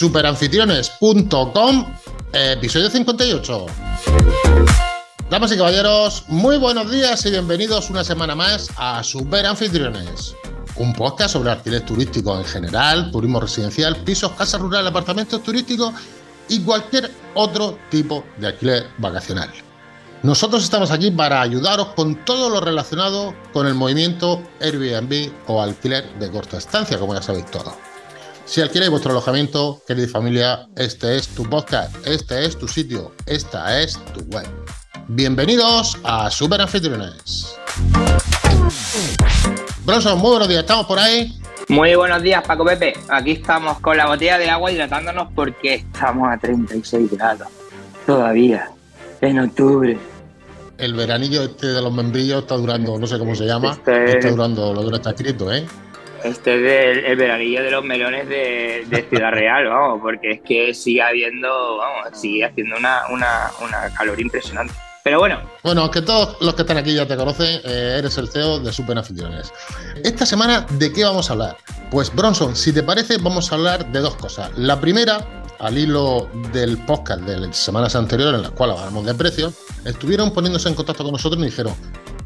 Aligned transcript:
superanfitriones.com, 0.00 1.94
episodio 2.32 2.88
58. 2.88 3.66
Damas 5.28 5.52
y 5.52 5.58
caballeros, 5.58 6.24
muy 6.28 6.56
buenos 6.56 6.90
días 6.90 7.26
y 7.26 7.30
bienvenidos 7.30 7.90
una 7.90 8.02
semana 8.02 8.34
más 8.34 8.70
a 8.78 9.04
Super 9.04 9.44
Anfitriones, 9.44 10.34
un 10.76 10.94
podcast 10.94 11.34
sobre 11.34 11.50
alquiler 11.50 11.82
turístico 11.82 12.34
en 12.34 12.46
general, 12.46 13.10
turismo 13.10 13.40
residencial, 13.40 13.94
pisos, 13.96 14.32
casas 14.32 14.62
rurales, 14.62 14.88
apartamentos 14.88 15.42
turísticos 15.42 15.92
y 16.48 16.62
cualquier 16.62 17.10
otro 17.34 17.76
tipo 17.90 18.24
de 18.38 18.46
alquiler 18.46 18.86
vacacional. 18.96 19.50
Nosotros 20.22 20.64
estamos 20.64 20.90
aquí 20.92 21.10
para 21.10 21.42
ayudaros 21.42 21.88
con 21.88 22.24
todo 22.24 22.48
lo 22.48 22.62
relacionado 22.62 23.34
con 23.52 23.66
el 23.66 23.74
movimiento 23.74 24.42
Airbnb 24.62 25.30
o 25.46 25.60
alquiler 25.60 26.10
de 26.18 26.30
corta 26.30 26.56
estancia, 26.56 26.98
como 26.98 27.12
ya 27.12 27.20
sabéis 27.20 27.44
todo. 27.50 27.89
Si 28.50 28.60
alquiláis 28.60 28.90
vuestro 28.90 29.12
alojamiento, 29.12 29.80
querida 29.86 30.08
familia, 30.08 30.66
este 30.74 31.14
es 31.14 31.28
tu 31.28 31.48
podcast, 31.48 32.04
este 32.04 32.44
es 32.44 32.58
tu 32.58 32.66
sitio, 32.66 33.12
esta 33.26 33.80
es 33.80 33.96
tu 34.12 34.22
web. 34.22 34.44
Bienvenidos 35.06 35.96
a 36.02 36.28
Super 36.32 36.60
Anfitriones. 36.60 37.56
Bronson, 39.84 40.18
muy 40.18 40.30
buenos 40.30 40.48
días, 40.48 40.62
¿estamos 40.62 40.86
por 40.86 40.98
ahí? 40.98 41.32
Muy 41.68 41.94
buenos 41.94 42.20
días, 42.24 42.42
Paco 42.44 42.64
Pepe. 42.64 42.94
Aquí 43.08 43.30
estamos 43.30 43.78
con 43.78 43.96
la 43.96 44.06
botella 44.06 44.36
de 44.36 44.50
agua 44.50 44.72
hidratándonos 44.72 45.28
porque 45.32 45.74
estamos 45.74 46.28
a 46.28 46.36
36 46.36 47.08
grados. 47.12 47.46
Todavía, 48.04 48.68
en 49.20 49.38
octubre. 49.38 49.96
El 50.76 50.94
veranillo 50.94 51.44
este 51.44 51.68
de 51.68 51.80
los 51.80 51.92
membrillos 51.92 52.42
está 52.42 52.56
durando, 52.56 52.98
no 52.98 53.06
sé 53.06 53.16
cómo 53.16 53.36
se 53.36 53.46
llama, 53.46 53.70
este... 53.70 54.18
está 54.18 54.30
durando 54.30 54.74
lo 54.74 54.82
que 54.82 54.90
no 54.90 54.96
está 54.96 55.10
escrito, 55.10 55.52
¿eh? 55.52 55.64
Este 56.24 56.54
es 56.54 57.04
el, 57.04 57.16
veranillo 57.16 57.62
de 57.62 57.70
los 57.70 57.84
melones 57.84 58.28
de, 58.28 59.06
Ciudad 59.08 59.32
Real, 59.32 59.66
vamos, 59.68 60.00
porque 60.02 60.32
es 60.32 60.40
que 60.42 60.74
sigue 60.74 61.02
habiendo, 61.02 61.78
vamos, 61.78 62.18
sigue 62.18 62.44
haciendo 62.44 62.76
una, 62.76 63.02
una, 63.10 63.50
una 63.60 63.94
calor 63.94 64.20
impresionante. 64.20 64.74
Pero 65.02 65.18
bueno. 65.18 65.40
Bueno, 65.62 65.90
que 65.90 66.02
todos 66.02 66.36
los 66.40 66.54
que 66.54 66.62
están 66.62 66.76
aquí 66.76 66.94
ya 66.94 67.06
te 67.06 67.16
conocen, 67.16 67.60
eh, 67.64 67.96
eres 67.98 68.18
el 68.18 68.28
CEO 68.28 68.60
de 68.60 68.72
Super 68.72 68.98
Anfitriones. 68.98 69.52
Esta 70.04 70.26
semana, 70.26 70.66
¿de 70.72 70.92
qué 70.92 71.04
vamos 71.04 71.30
a 71.30 71.32
hablar? 71.32 71.56
Pues 71.90 72.14
Bronson, 72.14 72.54
si 72.54 72.72
te 72.72 72.82
parece, 72.82 73.16
vamos 73.16 73.50
a 73.50 73.54
hablar 73.54 73.90
de 73.90 74.00
dos 74.00 74.16
cosas. 74.16 74.50
La 74.58 74.78
primera, 74.78 75.44
al 75.58 75.78
hilo 75.78 76.28
del 76.52 76.76
podcast 76.84 77.22
de 77.22 77.38
las 77.38 77.56
semanas 77.56 77.96
anteriores, 77.96 78.36
en 78.36 78.42
las 78.42 78.52
cuales 78.52 78.78
hablamos 78.78 79.06
de 79.06 79.14
precios, 79.14 79.54
estuvieron 79.86 80.32
poniéndose 80.34 80.68
en 80.68 80.74
contacto 80.74 81.02
con 81.02 81.12
nosotros 81.12 81.38
y 81.38 81.42
nos 81.44 81.50
dijeron, 81.50 81.74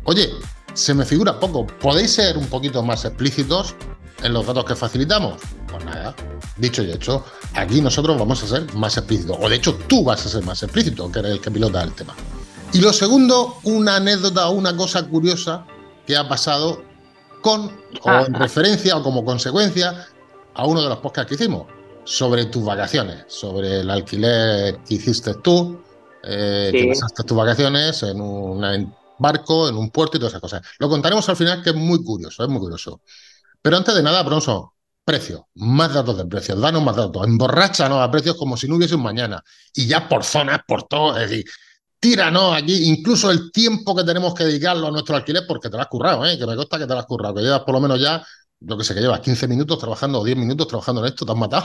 oye, 0.04 0.30
se 0.74 0.92
me 0.92 1.04
figura 1.04 1.38
poco, 1.38 1.66
¿podéis 1.66 2.12
ser 2.12 2.36
un 2.36 2.46
poquito 2.46 2.82
más 2.82 3.04
explícitos 3.04 3.74
en 4.22 4.32
los 4.32 4.46
datos 4.46 4.64
que 4.64 4.74
facilitamos? 4.74 5.40
Pues 5.70 5.84
nada, 5.84 6.14
dicho 6.56 6.82
y 6.82 6.90
hecho, 6.90 7.24
aquí 7.54 7.80
nosotros 7.80 8.18
vamos 8.18 8.42
a 8.42 8.46
ser 8.46 8.74
más 8.74 8.96
explícitos, 8.96 9.36
o 9.40 9.48
de 9.48 9.56
hecho 9.56 9.74
tú 9.88 10.04
vas 10.04 10.26
a 10.26 10.28
ser 10.28 10.42
más 10.44 10.62
explícito, 10.62 11.10
que 11.10 11.20
eres 11.20 11.32
el 11.32 11.40
que 11.40 11.50
pilota 11.50 11.82
el 11.82 11.92
tema. 11.92 12.14
Y 12.72 12.80
lo 12.80 12.92
segundo, 12.92 13.58
una 13.62 13.96
anécdota 13.96 14.48
o 14.48 14.52
una 14.52 14.76
cosa 14.76 15.06
curiosa 15.06 15.64
que 16.06 16.16
ha 16.16 16.28
pasado 16.28 16.82
con, 17.40 17.70
o 18.02 18.10
en 18.10 18.34
referencia 18.34 18.96
o 18.96 19.02
como 19.02 19.24
consecuencia 19.24 20.06
a 20.54 20.66
uno 20.66 20.82
de 20.82 20.88
los 20.88 20.98
podcasts 20.98 21.28
que 21.28 21.34
hicimos 21.36 21.66
sobre 22.04 22.46
tus 22.46 22.64
vacaciones, 22.64 23.24
sobre 23.28 23.80
el 23.80 23.90
alquiler 23.90 24.78
que 24.78 24.94
hiciste 24.94 25.34
tú, 25.34 25.80
eh, 26.22 26.70
que 26.72 26.88
pasaste 26.88 27.22
tus 27.22 27.36
vacaciones 27.36 28.02
en 28.02 28.20
un 28.20 28.64
barco, 29.18 29.68
en 29.68 29.76
un 29.76 29.90
puerto 29.90 30.16
y 30.16 30.20
todas 30.20 30.32
esas 30.32 30.40
cosas. 30.40 30.62
Lo 30.78 30.88
contaremos 30.88 31.28
al 31.28 31.36
final, 31.36 31.62
que 31.62 31.70
es 31.70 31.76
muy 31.76 32.02
curioso, 32.02 32.42
es 32.42 32.48
muy 32.48 32.60
curioso. 32.60 33.02
Pero 33.62 33.76
antes 33.76 33.94
de 33.94 34.02
nada, 34.02 34.22
Bronson, 34.22 34.68
precio, 35.04 35.48
más 35.54 35.92
datos 35.92 36.16
de 36.16 36.26
precios, 36.26 36.60
danos 36.60 36.82
más 36.82 36.96
datos, 36.96 37.26
emborrachanos 37.26 37.98
a 38.00 38.10
precios 38.10 38.36
como 38.36 38.56
si 38.56 38.68
no 38.68 38.76
hubiese 38.76 38.94
un 38.94 39.02
mañana. 39.02 39.42
Y 39.74 39.86
ya 39.86 40.08
por 40.08 40.24
zonas, 40.24 40.60
por 40.66 40.84
todo, 40.84 41.18
es 41.18 41.30
decir, 41.30 41.44
tíranos 41.98 42.56
aquí, 42.56 42.84
incluso 42.88 43.30
el 43.30 43.50
tiempo 43.52 43.94
que 43.94 44.04
tenemos 44.04 44.34
que 44.34 44.44
dedicarlo 44.44 44.88
a 44.88 44.90
nuestro 44.90 45.16
alquiler, 45.16 45.44
porque 45.46 45.68
te 45.68 45.76
lo 45.76 45.82
has 45.82 45.88
currado, 45.88 46.26
¿eh? 46.26 46.38
que 46.38 46.46
me 46.46 46.56
consta 46.56 46.78
que 46.78 46.86
te 46.86 46.92
lo 46.92 47.00
has 47.00 47.06
currado, 47.06 47.34
que 47.34 47.42
llevas 47.42 47.60
por 47.60 47.74
lo 47.74 47.80
menos 47.80 48.00
ya, 48.00 48.22
yo 48.60 48.76
que 48.76 48.84
sé, 48.84 48.94
que 48.94 49.00
llevas 49.00 49.20
15 49.20 49.48
minutos 49.48 49.78
trabajando 49.78 50.20
o 50.20 50.24
10 50.24 50.36
minutos 50.36 50.68
trabajando 50.68 51.02
en 51.02 51.08
esto, 51.08 51.24
¿te 51.24 51.32
has 51.32 51.38
matado? 51.38 51.64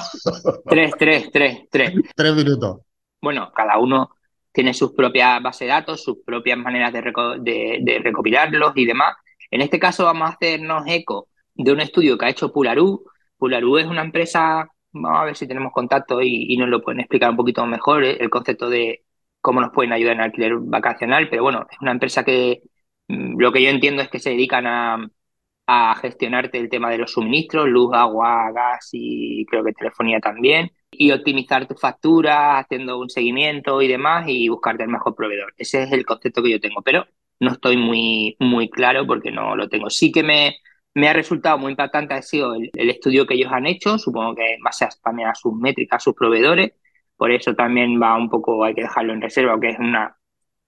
Tres, 0.66 0.94
tres, 0.98 1.30
tres, 1.32 1.60
tres. 1.70 1.94
tres 2.16 2.36
minutos. 2.36 2.78
Bueno, 3.22 3.52
cada 3.54 3.78
uno 3.78 4.12
tiene 4.52 4.74
sus 4.74 4.94
propias 4.94 5.42
bases 5.42 5.62
de 5.62 5.68
datos, 5.68 6.04
sus 6.04 6.18
propias 6.26 6.58
maneras 6.58 6.94
de, 6.94 7.80
de, 7.82 8.00
recopilarlos 8.04 8.74
y 8.76 8.86
demás. 8.86 9.16
En 9.52 9.62
este 9.62 9.80
caso 9.80 10.06
vamos 10.06 10.30
a 10.30 10.34
hacernos 10.34 10.84
eco 10.88 11.30
de 11.56 11.72
un 11.72 11.82
estudio 11.82 12.18
que 12.18 12.26
ha 12.26 12.30
hecho 12.30 12.52
Pularú. 12.52 13.06
Pularú 13.38 13.78
es 13.78 13.86
una 13.86 14.02
empresa, 14.02 14.68
vamos 14.92 15.20
a 15.20 15.26
ver 15.26 15.36
si 15.36 15.48
tenemos 15.48 15.72
contacto 15.74 16.22
y, 16.22 16.58
nos 16.58 16.70
lo 16.70 16.82
pueden 16.82 17.02
explicar 17.02 17.30
un 17.32 17.38
poquito 17.38 17.66
mejor, 17.66 18.04
¿eh? 18.04 18.18
el 18.20 18.30
concepto 18.30 18.70
de 18.70 19.04
cómo 19.42 19.62
nos 19.62 19.72
pueden 19.72 19.94
ayudar 19.94 20.16
en 20.16 20.22
alquiler 20.22 20.54
vacacional, 20.58 21.30
pero 21.30 21.44
bueno, 21.44 21.66
es 21.72 21.78
una 21.82 21.92
empresa 21.92 22.24
que 22.26 22.62
mm, 23.08 23.40
lo 23.40 23.52
que 23.52 23.64
yo 23.64 23.70
entiendo 23.70 24.02
es 24.02 24.10
que 24.10 24.20
se 24.20 24.32
dedican 24.32 24.66
a 24.68 25.96
gestionarte 26.02 26.58
el 26.58 26.70
tema 26.70 26.90
de 26.90 26.98
los 26.98 27.12
suministros, 27.14 27.68
luz, 27.68 27.92
agua, 27.94 28.52
gas 28.52 28.90
y 28.92 29.46
creo 29.46 29.64
que 29.64 29.74
telefonía 29.74 30.20
también, 30.20 30.72
y 31.02 31.12
optimizar 31.14 31.66
tus 31.66 31.80
facturas, 31.80 32.66
haciendo 32.66 33.00
un 33.00 33.10
seguimiento 33.10 33.82
y 33.82 33.88
demás, 33.88 34.26
y 34.28 34.50
buscarte 34.50 34.84
el 34.84 34.90
mejor 34.90 35.16
proveedor.Ese 35.16 35.84
es 35.84 35.92
el 35.94 36.06
concepto 36.06 36.44
que 36.44 36.52
yo 36.52 36.60
tengo, 36.60 36.82
pero 36.82 37.08
no 37.40 37.52
estoy 37.54 37.78
muy, 37.78 38.36
muy 38.40 38.70
claro 38.70 39.08
porque 39.08 39.32
no 39.32 39.56
lo 39.56 39.70
tengo. 39.70 39.90
Sí 39.90 40.12
que 40.12 40.24
me, 40.24 40.58
me 40.94 41.08
ha 41.08 41.14
resultado 41.14 41.58
muy 41.58 41.72
impactante 41.72 42.16
ha 42.16 42.22
sido 42.22 42.54
el, 42.56 42.90
estudio 42.90 43.26
que 43.26 43.36
ellos 43.36 43.52
han 43.52 43.66
hecho, 43.66 43.98
supongo 43.98 44.36
que 44.36 44.56
en 44.56 44.62
base 44.62 44.88
también 45.02 45.30
a 45.30 45.36
sus 45.36 45.54
métricas, 45.54 45.98
a 45.98 46.04
sus 46.04 46.16
proveedores, 46.16 46.74
por 47.16 47.32
eso 47.32 47.56
también 47.56 48.02
va 48.02 48.18
un 48.18 48.30
poco, 48.30 48.64
hay 48.66 48.76
que 48.76 48.82
dejarlo 48.82 49.14
en 49.14 49.22
reserva, 49.22 49.60
que 49.60 49.70
es 49.70 49.80
una 49.80 50.18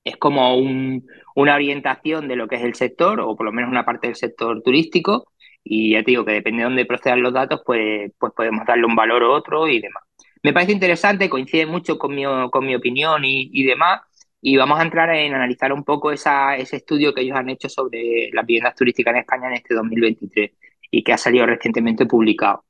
es 0.03 0.17
como 0.17 0.55
una 0.55 1.55
orientación 1.55 2.27
de 2.27 2.35
lo 2.35 2.47
que 2.47 2.55
es 2.55 2.63
el 2.63 2.75
sector, 2.75 3.19
o 3.19 3.35
por 3.35 3.45
lo 3.45 3.51
menos 3.51 3.69
una 3.69 3.85
parte 3.85 4.07
del 4.07 4.15
sector 4.15 4.61
turístico, 4.63 5.31
y 5.63 5.91
ya 5.91 6.03
te 6.03 6.11
digo 6.11 6.25
que 6.25 6.33
depende 6.33 6.59
de 6.59 6.63
dónde 6.65 6.85
procedan 6.85 7.21
los 7.21 7.33
datos, 7.33 7.61
pues, 7.65 8.11
pues 8.17 8.33
podemos 8.35 8.65
darle 8.65 8.85
un 8.85 8.95
valor 8.95 9.23
u 9.23 9.31
otro 9.31 9.67
y 9.67 9.79
demás. 9.81 10.03
Me 10.43 10.53
parece 10.53 10.71
interesante, 10.71 11.29
coincide 11.29 11.65
mucho 11.65 11.97
con 11.97 12.15
mi, 12.15 12.23
con 12.51 12.65
mi 12.65 12.75
opinión 12.75 13.23
y, 13.23 13.63
demás, 13.63 14.01
y 14.41 14.57
vamos 14.57 14.79
a 14.79 14.83
entrar 14.83 15.09
en 15.15 15.35
analizar 15.35 15.71
un 15.71 15.83
poco 15.83 16.11
esa, 16.11 16.55
ese 16.57 16.77
estudio 16.77 17.13
que 17.13 17.21
ellos 17.21 17.37
han 17.37 17.49
hecho 17.49 17.69
sobre 17.69 18.29
las 18.33 18.45
viviendas 18.45 18.75
turísticas 18.75 19.13
en 19.13 19.19
España 19.19 19.47
en 19.47 19.53
este 19.53 19.75
2023 19.75 20.51
y 20.89 21.03
que 21.03 21.13
ha 21.13 21.17
salido 21.17 21.45
recientemente 21.45 22.07
publicado. 22.07 22.65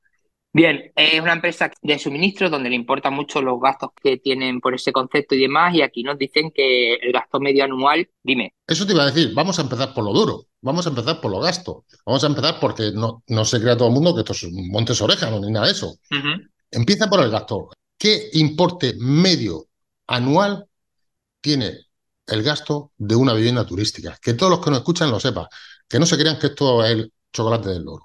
Bien, 0.54 0.92
es 0.94 1.18
una 1.18 1.32
empresa 1.32 1.70
de 1.80 1.98
suministro 1.98 2.50
donde 2.50 2.68
le 2.68 2.76
importan 2.76 3.14
mucho 3.14 3.40
los 3.40 3.58
gastos 3.58 3.92
que 4.02 4.18
tienen 4.18 4.60
por 4.60 4.74
ese 4.74 4.92
concepto 4.92 5.34
y 5.34 5.40
demás, 5.40 5.74
y 5.74 5.80
aquí 5.80 6.02
nos 6.02 6.18
dicen 6.18 6.50
que 6.54 6.96
el 6.96 7.10
gasto 7.10 7.40
medio 7.40 7.64
anual, 7.64 8.06
dime. 8.22 8.52
Eso 8.66 8.86
te 8.86 8.92
iba 8.92 9.04
a 9.04 9.06
decir, 9.06 9.32
vamos 9.34 9.58
a 9.58 9.62
empezar 9.62 9.94
por 9.94 10.04
lo 10.04 10.12
duro, 10.12 10.48
vamos 10.60 10.86
a 10.86 10.90
empezar 10.90 11.22
por 11.22 11.30
lo 11.30 11.40
gasto, 11.40 11.86
vamos 12.04 12.22
a 12.22 12.26
empezar 12.26 12.60
porque 12.60 12.90
no, 12.92 13.22
no 13.28 13.46
se 13.46 13.62
crea 13.62 13.78
todo 13.78 13.88
el 13.88 13.94
mundo 13.94 14.14
que 14.14 14.20
esto 14.20 14.34
es 14.34 14.42
un 14.42 14.68
montes 14.70 15.00
orejas 15.00 15.32
ni 15.40 15.50
nada 15.50 15.66
de 15.66 15.72
eso. 15.72 15.96
Empieza 16.72 17.08
por 17.08 17.20
el 17.20 17.30
gasto. 17.30 17.68
¿Qué 17.98 18.30
importe 18.32 18.94
medio 18.98 19.66
anual 20.06 20.66
tiene 21.40 21.72
el 22.26 22.42
gasto 22.42 22.92
de 22.96 23.14
una 23.14 23.34
vivienda 23.34 23.66
turística? 23.66 24.16
Que 24.20 24.32
todos 24.32 24.50
los 24.50 24.64
que 24.64 24.70
nos 24.70 24.78
escuchan 24.80 25.10
lo 25.10 25.20
sepan, 25.20 25.46
que 25.88 25.98
no 25.98 26.06
se 26.06 26.16
crean 26.16 26.38
que 26.38 26.48
esto 26.48 26.82
es 26.84 26.90
el 26.90 27.12
chocolate 27.32 27.68
del 27.68 27.84
loro. 27.84 28.04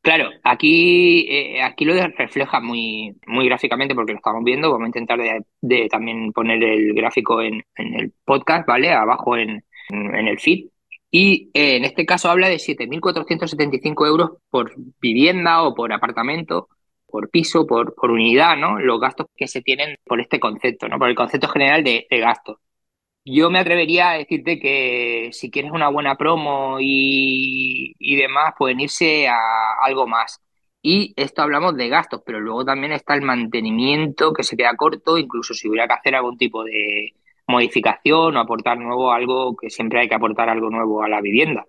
Claro, 0.00 0.30
aquí, 0.42 1.26
eh, 1.28 1.62
aquí 1.62 1.84
lo 1.84 1.94
refleja 1.94 2.60
muy, 2.60 3.14
muy 3.26 3.46
gráficamente 3.46 3.94
porque 3.94 4.12
lo 4.12 4.18
estamos 4.18 4.42
viendo. 4.42 4.70
Vamos 4.70 4.86
a 4.86 4.88
intentar 4.88 5.18
de, 5.60 5.88
también 5.88 6.32
poner 6.32 6.62
el 6.62 6.94
gráfico 6.94 7.42
en, 7.42 7.62
el 7.76 8.12
podcast, 8.24 8.66
¿vale? 8.66 8.92
Abajo 8.92 9.36
en, 9.36 9.64
en 9.90 10.28
el 10.28 10.38
feed. 10.38 10.68
Y 11.10 11.50
eh, 11.54 11.76
en 11.76 11.84
este 11.84 12.06
caso 12.06 12.30
habla 12.30 12.48
de 12.48 12.58
7.475 12.58 14.06
euros 14.06 14.30
por 14.50 14.72
vivienda 15.00 15.62
o 15.62 15.74
por 15.74 15.92
apartamento, 15.92 16.68
por 17.06 17.30
piso, 17.30 17.66
por, 17.66 17.94
por 17.94 18.10
unidad, 18.10 18.56
¿no? 18.56 18.78
Los 18.78 19.00
gastos 19.00 19.26
que 19.36 19.48
se 19.48 19.62
tienen 19.62 19.96
por 20.04 20.20
este 20.20 20.40
concepto, 20.40 20.88
¿no? 20.88 20.98
Por 20.98 21.08
el 21.08 21.14
concepto 21.16 21.48
general 21.48 21.84
de, 21.84 22.06
de 22.10 22.18
gastos. 22.20 22.58
Yo 23.28 23.50
me 23.50 23.58
atrevería 23.58 24.10
a 24.10 24.18
decirte 24.18 24.60
que 24.60 25.30
si 25.32 25.50
quieres 25.50 25.72
una 25.72 25.88
buena 25.88 26.16
promo 26.16 26.76
y, 26.80 28.16
demás, 28.16 28.54
pueden 28.56 28.80
irse 28.80 29.26
a 29.28 29.36
algo 29.82 30.06
más. 30.06 30.40
Y 30.80 31.12
esto 31.16 31.42
hablamos 31.42 31.76
de 31.76 31.88
gastos, 31.88 32.22
pero 32.24 32.38
luego 32.40 32.64
también 32.64 32.92
está 32.92 33.14
el 33.14 33.22
mantenimiento 33.22 34.32
que 34.32 34.44
se 34.44 34.56
queda 34.56 34.76
corto, 34.76 35.18
incluso 35.18 35.54
si 35.54 35.68
hubiera 35.68 35.88
que 35.88 35.94
hacer 35.94 36.14
algún 36.14 36.38
tipo 36.38 36.62
de 36.62 37.14
modificación 37.48 38.36
o 38.36 38.40
aportar 38.40 38.78
nuevo 38.78 39.10
algo, 39.12 39.56
que 39.56 39.70
siempre 39.70 40.00
hay 40.00 40.08
que 40.08 40.14
aportar 40.14 40.48
algo 40.48 40.70
nuevo 40.70 41.02
a 41.02 41.08
la 41.08 41.20
vivienda. 41.20 41.66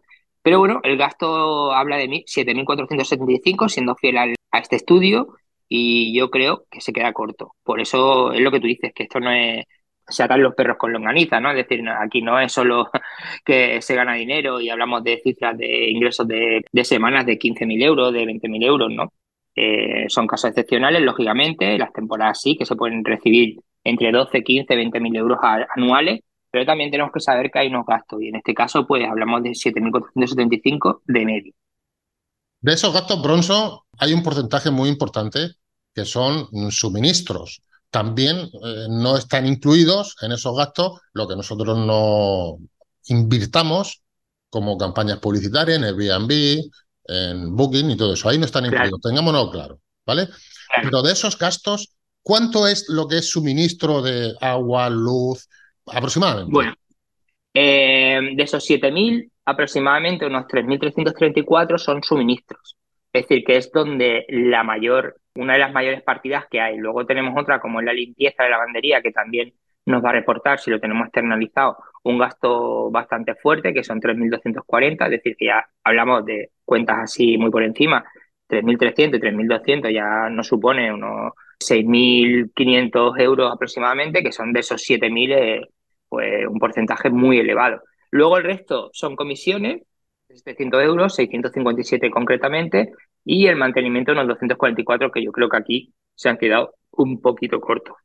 Pero 0.47 0.59
bueno, 0.59 0.79
el 0.83 0.95
gasto 0.95 1.73
habla 1.73 1.97
de 1.97 2.07
7.475, 2.07 3.67
siendo 3.67 3.95
fiel 3.95 4.17
a 4.17 4.33
este 4.57 4.77
estudio, 4.77 5.35
y 5.67 6.17
yo 6.17 6.29
creo 6.31 6.63
que 6.71 6.79
se 6.79 6.93
queda 6.93 7.11
corto. 7.11 7.55
Por 7.63 7.81
eso 7.81 8.31
es 8.31 8.39
lo 8.39 8.49
que 8.49 8.61
tú 8.61 8.67
dices, 8.67 8.93
que 8.95 9.03
esto 9.03 9.19
no 9.19 9.29
es 9.29 9.65
se 10.07 10.23
atan 10.23 10.41
los 10.41 10.55
perros 10.55 10.77
con 10.77 10.93
longaniza, 10.93 11.41
¿no? 11.41 11.51
Es 11.51 11.57
decir, 11.57 11.83
aquí 11.89 12.21
no 12.21 12.39
es 12.39 12.53
solo 12.53 12.89
que 13.45 13.81
se 13.81 13.93
gana 13.93 14.13
dinero 14.13 14.61
y 14.61 14.69
hablamos 14.69 15.03
de 15.03 15.19
cifras 15.21 15.57
de 15.57 15.89
ingresos 15.89 16.25
de, 16.25 16.63
semanas 16.85 17.25
de 17.25 17.37
15.000 17.37 17.83
euros, 17.83 18.13
de 18.13 18.23
20.000 18.23 18.65
euros, 18.65 18.89
¿no? 18.89 19.11
Eh, 19.53 20.05
son 20.07 20.27
casos 20.27 20.51
excepcionales, 20.51 21.01
lógicamente, 21.01 21.77
las 21.77 21.91
temporadas 21.91 22.39
sí, 22.41 22.55
que 22.57 22.65
se 22.65 22.77
pueden 22.77 23.03
recibir 23.03 23.59
entre 23.83 24.13
12, 24.13 24.43
15, 24.43 24.75
20 24.77 24.99
mil 25.01 25.15
euros 25.17 25.39
anuales, 25.75 26.21
pero 26.51 26.65
también 26.65 26.91
tenemos 26.91 27.11
que 27.13 27.19
saber 27.19 27.51
que 27.51 27.59
hay 27.59 27.67
unos 27.67 27.85
gastos 27.85 28.21
y 28.21 28.29
en 28.29 28.35
este 28.35 28.53
caso 28.53 28.85
pues 28.87 29.07
hablamos 29.07 29.43
de 29.43 29.51
7.475 29.51 31.01
de 31.05 31.25
medio. 31.25 31.53
De 32.59 32.73
esos 32.73 32.93
gastos, 32.93 33.21
Bronson, 33.21 33.79
hay 33.99 34.13
un 34.13 34.23
porcentaje 34.23 34.71
muy 34.71 34.89
importante 34.89 35.51
que 35.93 36.05
son 36.05 36.47
suministros. 36.71 37.61
También 37.89 38.37
eh, 38.37 38.87
no 38.89 39.15
están 39.17 39.45
incluidos 39.45 40.15
en 40.21 40.31
esos 40.31 40.55
gastos 40.55 40.99
lo 41.13 41.27
que 41.27 41.35
nosotros 41.35 41.77
no 41.77 42.57
invirtamos 43.05 44.01
como 44.49 44.77
campañas 44.77 45.19
publicitarias 45.19 45.77
en 45.77 45.85
Airbnb, 45.85 46.61
en 47.05 47.55
Booking 47.55 47.91
y 47.91 47.97
todo 47.97 48.13
eso. 48.13 48.29
Ahí 48.29 48.37
no 48.37 48.45
están 48.45 48.65
incluidos, 48.65 49.01
tengámonos 49.01 49.51
claro, 49.51 49.79
¿vale? 50.05 50.27
Pero 50.81 51.01
de 51.01 51.13
esos 51.13 51.37
gastos, 51.37 51.95
¿cuánto 52.21 52.67
es 52.67 52.89
lo 52.89 53.07
que 53.07 53.19
es 53.19 53.29
suministro 53.29 54.01
de 54.01 54.35
agua, 54.41 54.89
luz, 54.89 55.47
aproximadamente? 55.93 56.51
Bueno, 56.51 56.73
eh, 57.53 58.19
de 58.35 58.43
esos 58.43 58.67
7.000, 58.69 59.31
aproximadamente 59.45 60.25
unos 60.25 60.45
3.334 60.45 61.77
son 61.77 62.03
suministros. 62.03 62.77
Es 63.11 63.23
decir, 63.23 63.43
que 63.43 63.57
es 63.57 63.71
donde 63.71 64.25
la 64.29 64.63
mayor, 64.63 65.15
una 65.35 65.53
de 65.53 65.59
las 65.59 65.73
mayores 65.73 66.03
partidas 66.03 66.45
que 66.49 66.61
hay. 66.61 66.77
Luego 66.77 67.05
tenemos 67.05 67.33
otra 67.35 67.59
como 67.59 67.79
es 67.79 67.85
la 67.85 67.93
limpieza 67.93 68.43
de 68.43 68.49
la 68.49 68.57
lavandería, 68.57 69.01
que 69.01 69.11
también 69.11 69.53
nos 69.85 70.03
va 70.03 70.09
a 70.09 70.13
reportar, 70.13 70.59
si 70.59 70.69
lo 70.69 70.79
tenemos 70.79 71.05
externalizado, 71.05 71.77
un 72.03 72.17
gasto 72.17 72.91
bastante 72.91 73.35
fuerte, 73.35 73.73
que 73.73 73.83
son 73.83 74.01
3.240, 74.01 75.05
es 75.05 75.11
decir, 75.11 75.35
que 75.37 75.45
ya 75.45 75.65
hablamos 75.83 76.25
de 76.25 76.51
cuentas 76.65 76.97
así 76.99 77.37
muy 77.37 77.49
por 77.49 77.63
encima, 77.63 78.03
3.300 78.49 79.15
y 79.15 79.19
3.200 79.19 79.93
ya 79.93 80.29
nos 80.29 80.47
supone 80.47 80.93
unos 80.93 81.33
6.500 81.59 83.19
euros 83.19 83.51
aproximadamente, 83.51 84.21
que 84.21 84.31
son 84.31 84.53
de 84.53 84.59
esos 84.59 84.81
7.000, 84.81 85.31
eh, 85.33 85.61
pues 86.09 86.47
un 86.47 86.59
porcentaje 86.59 87.09
muy 87.09 87.39
elevado. 87.39 87.81
Luego 88.11 88.37
el 88.37 88.43
resto 88.43 88.89
son 88.93 89.15
comisiones, 89.15 89.83
700 90.29 90.83
euros, 90.83 91.15
657 91.15 92.09
concretamente, 92.09 92.91
y 93.23 93.47
el 93.47 93.55
mantenimiento 93.55 94.11
unos 94.11 94.27
244, 94.27 95.11
que 95.11 95.23
yo 95.23 95.31
creo 95.31 95.49
que 95.49 95.57
aquí 95.57 95.93
se 96.15 96.29
han 96.29 96.37
quedado 96.37 96.75
un 96.91 97.21
poquito 97.21 97.59
cortos. 97.59 97.95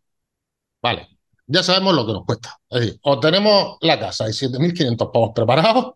Vale, 0.83 1.09
ya 1.47 1.63
sabemos 1.63 1.95
lo 1.95 2.07
que 2.07 2.13
nos 2.13 2.25
cuesta. 2.25 2.57
Es 2.69 2.81
decir, 2.81 3.01
o 3.03 3.21
tenemos 3.21 3.79
la 3.81 3.99
casa 3.99 4.29
y 4.29 4.33
7.500 4.33 5.13
pavos 5.13 5.31
preparados, 5.35 5.95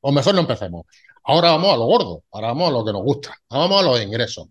o 0.00 0.12
mejor 0.12 0.34
no 0.34 0.40
empecemos. 0.40 0.86
Ahora 1.24 1.50
vamos 1.50 1.74
a 1.74 1.76
lo 1.76 1.84
gordo, 1.86 2.22
ahora 2.32 2.48
vamos 2.48 2.68
a 2.68 2.72
lo 2.72 2.84
que 2.84 2.92
nos 2.92 3.02
gusta, 3.02 3.36
vamos 3.50 3.80
a 3.80 3.86
los 3.86 4.02
ingresos. 4.02 4.48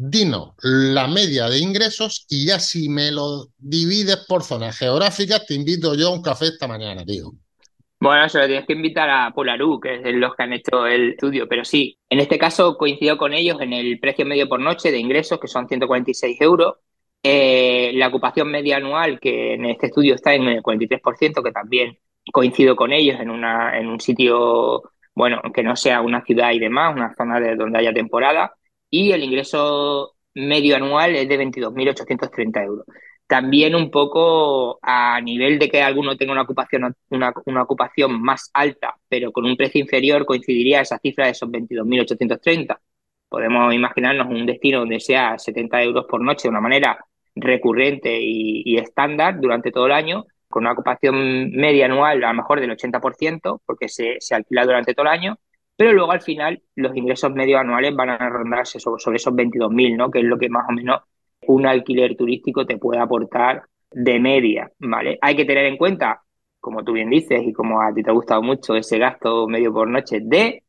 Dinos 0.00 0.54
la 0.62 1.08
media 1.08 1.48
de 1.48 1.58
ingresos 1.58 2.24
y 2.28 2.46
ya 2.46 2.60
si 2.60 2.88
me 2.88 3.10
lo 3.10 3.48
divides 3.58 4.24
por 4.28 4.44
zonas 4.44 4.78
geográficas, 4.78 5.44
te 5.44 5.54
invito 5.54 5.96
yo 5.96 6.08
a 6.08 6.12
un 6.12 6.22
café 6.22 6.46
esta 6.46 6.68
mañana, 6.68 7.04
tío. 7.04 7.32
Bueno, 7.98 8.28
se 8.28 8.38
lo 8.38 8.46
tienes 8.46 8.64
que 8.64 8.74
invitar 8.74 9.10
a 9.10 9.32
Polarú, 9.32 9.80
que 9.80 9.96
es 9.96 10.14
los 10.14 10.36
que 10.36 10.42
han 10.44 10.52
hecho 10.52 10.86
el 10.86 11.10
estudio, 11.10 11.48
pero 11.48 11.64
sí, 11.64 11.98
en 12.08 12.20
este 12.20 12.38
caso 12.38 12.76
coincidió 12.76 13.18
con 13.18 13.32
ellos 13.34 13.60
en 13.60 13.72
el 13.72 13.98
precio 13.98 14.24
medio 14.24 14.48
por 14.48 14.60
noche 14.60 14.92
de 14.92 14.98
ingresos, 14.98 15.40
que 15.40 15.48
son 15.48 15.66
146 15.66 16.40
euros, 16.42 16.76
eh, 17.24 17.90
la 17.94 18.06
ocupación 18.06 18.52
media 18.52 18.76
anual, 18.76 19.18
que 19.18 19.54
en 19.54 19.64
este 19.64 19.86
estudio 19.86 20.14
está 20.14 20.32
en 20.32 20.44
el 20.44 20.62
43%, 20.62 21.42
que 21.42 21.50
también 21.50 21.98
coincido 22.32 22.76
con 22.76 22.92
ellos 22.92 23.18
en, 23.18 23.30
una, 23.30 23.76
en 23.76 23.88
un 23.88 23.98
sitio, 23.98 24.92
bueno, 25.12 25.42
que 25.52 25.64
no 25.64 25.74
sea 25.74 26.02
una 26.02 26.22
ciudad 26.24 26.52
y 26.52 26.60
demás, 26.60 26.94
una 26.94 27.12
zona 27.16 27.40
de 27.40 27.56
donde 27.56 27.80
haya 27.80 27.92
temporada, 27.92 28.54
y 28.90 29.12
el 29.12 29.24
ingreso 29.24 30.14
medio 30.34 30.76
anual 30.76 31.16
es 31.16 31.28
de 31.28 31.38
22.830 31.38 32.64
euros. 32.64 32.86
También 33.26 33.74
un 33.74 33.90
poco 33.90 34.78
a 34.82 35.20
nivel 35.20 35.58
de 35.58 35.68
que 35.68 35.82
alguno 35.82 36.16
tenga 36.16 36.32
una 36.32 36.42
ocupación, 36.42 36.94
una, 37.10 37.32
una 37.44 37.62
ocupación 37.62 38.22
más 38.22 38.50
alta, 38.54 38.96
pero 39.08 39.32
con 39.32 39.44
un 39.44 39.56
precio 39.56 39.80
inferior, 39.80 40.24
coincidiría 40.24 40.80
esa 40.80 40.98
cifra 40.98 41.26
de 41.26 41.32
esos 41.32 41.50
22.830. 41.50 42.78
Podemos 43.28 43.74
imaginarnos 43.74 44.28
un 44.28 44.46
destino 44.46 44.80
donde 44.80 45.00
sea 45.00 45.38
70 45.38 45.82
euros 45.82 46.06
por 46.08 46.22
noche 46.22 46.44
de 46.44 46.50
una 46.50 46.60
manera 46.62 47.04
recurrente 47.34 48.18
y, 48.20 48.76
estándar 48.78 49.40
durante 49.40 49.70
todo 49.70 49.86
el 49.86 49.92
año, 49.92 50.24
con 50.48 50.62
una 50.64 50.72
ocupación 50.72 51.50
media 51.50 51.86
anual 51.86 52.24
a 52.24 52.28
lo 52.28 52.34
mejor 52.34 52.60
del 52.60 52.70
80%, 52.70 53.60
porque 53.66 53.88
se, 53.88 54.16
se 54.20 54.34
alquila 54.34 54.64
durante 54.64 54.94
todo 54.94 55.06
el 55.06 55.12
año, 55.12 55.38
pero 55.78 55.92
luego 55.92 56.10
al 56.10 56.20
final 56.20 56.60
los 56.74 56.96
ingresos 56.96 57.30
medio 57.30 57.56
anuales 57.56 57.94
van 57.94 58.10
a 58.10 58.28
rondarse 58.28 58.80
sobre, 58.80 59.00
sobre 59.00 59.18
esos 59.18 59.32
22.000, 59.32 59.96
¿no? 59.96 60.10
que 60.10 60.18
es 60.18 60.24
lo 60.24 60.36
que 60.36 60.48
más 60.48 60.66
o 60.68 60.72
menos 60.72 61.02
un 61.46 61.66
alquiler 61.66 62.16
turístico 62.16 62.66
te 62.66 62.78
puede 62.78 63.00
aportar 63.00 63.62
de 63.92 64.18
media, 64.18 64.72
¿vale? 64.80 65.20
Hay 65.22 65.36
que 65.36 65.44
tener 65.44 65.66
en 65.66 65.76
cuenta, 65.76 66.20
como 66.58 66.82
tú 66.82 66.94
bien 66.94 67.10
dices 67.10 67.42
y 67.46 67.52
como 67.52 67.80
a 67.80 67.94
ti 67.94 68.02
te 68.02 68.10
ha 68.10 68.12
gustado 68.12 68.42
mucho, 68.42 68.74
ese 68.74 68.98
gasto 68.98 69.46
medio 69.46 69.72
por 69.72 69.88
noche 69.88 70.18
de... 70.20 70.64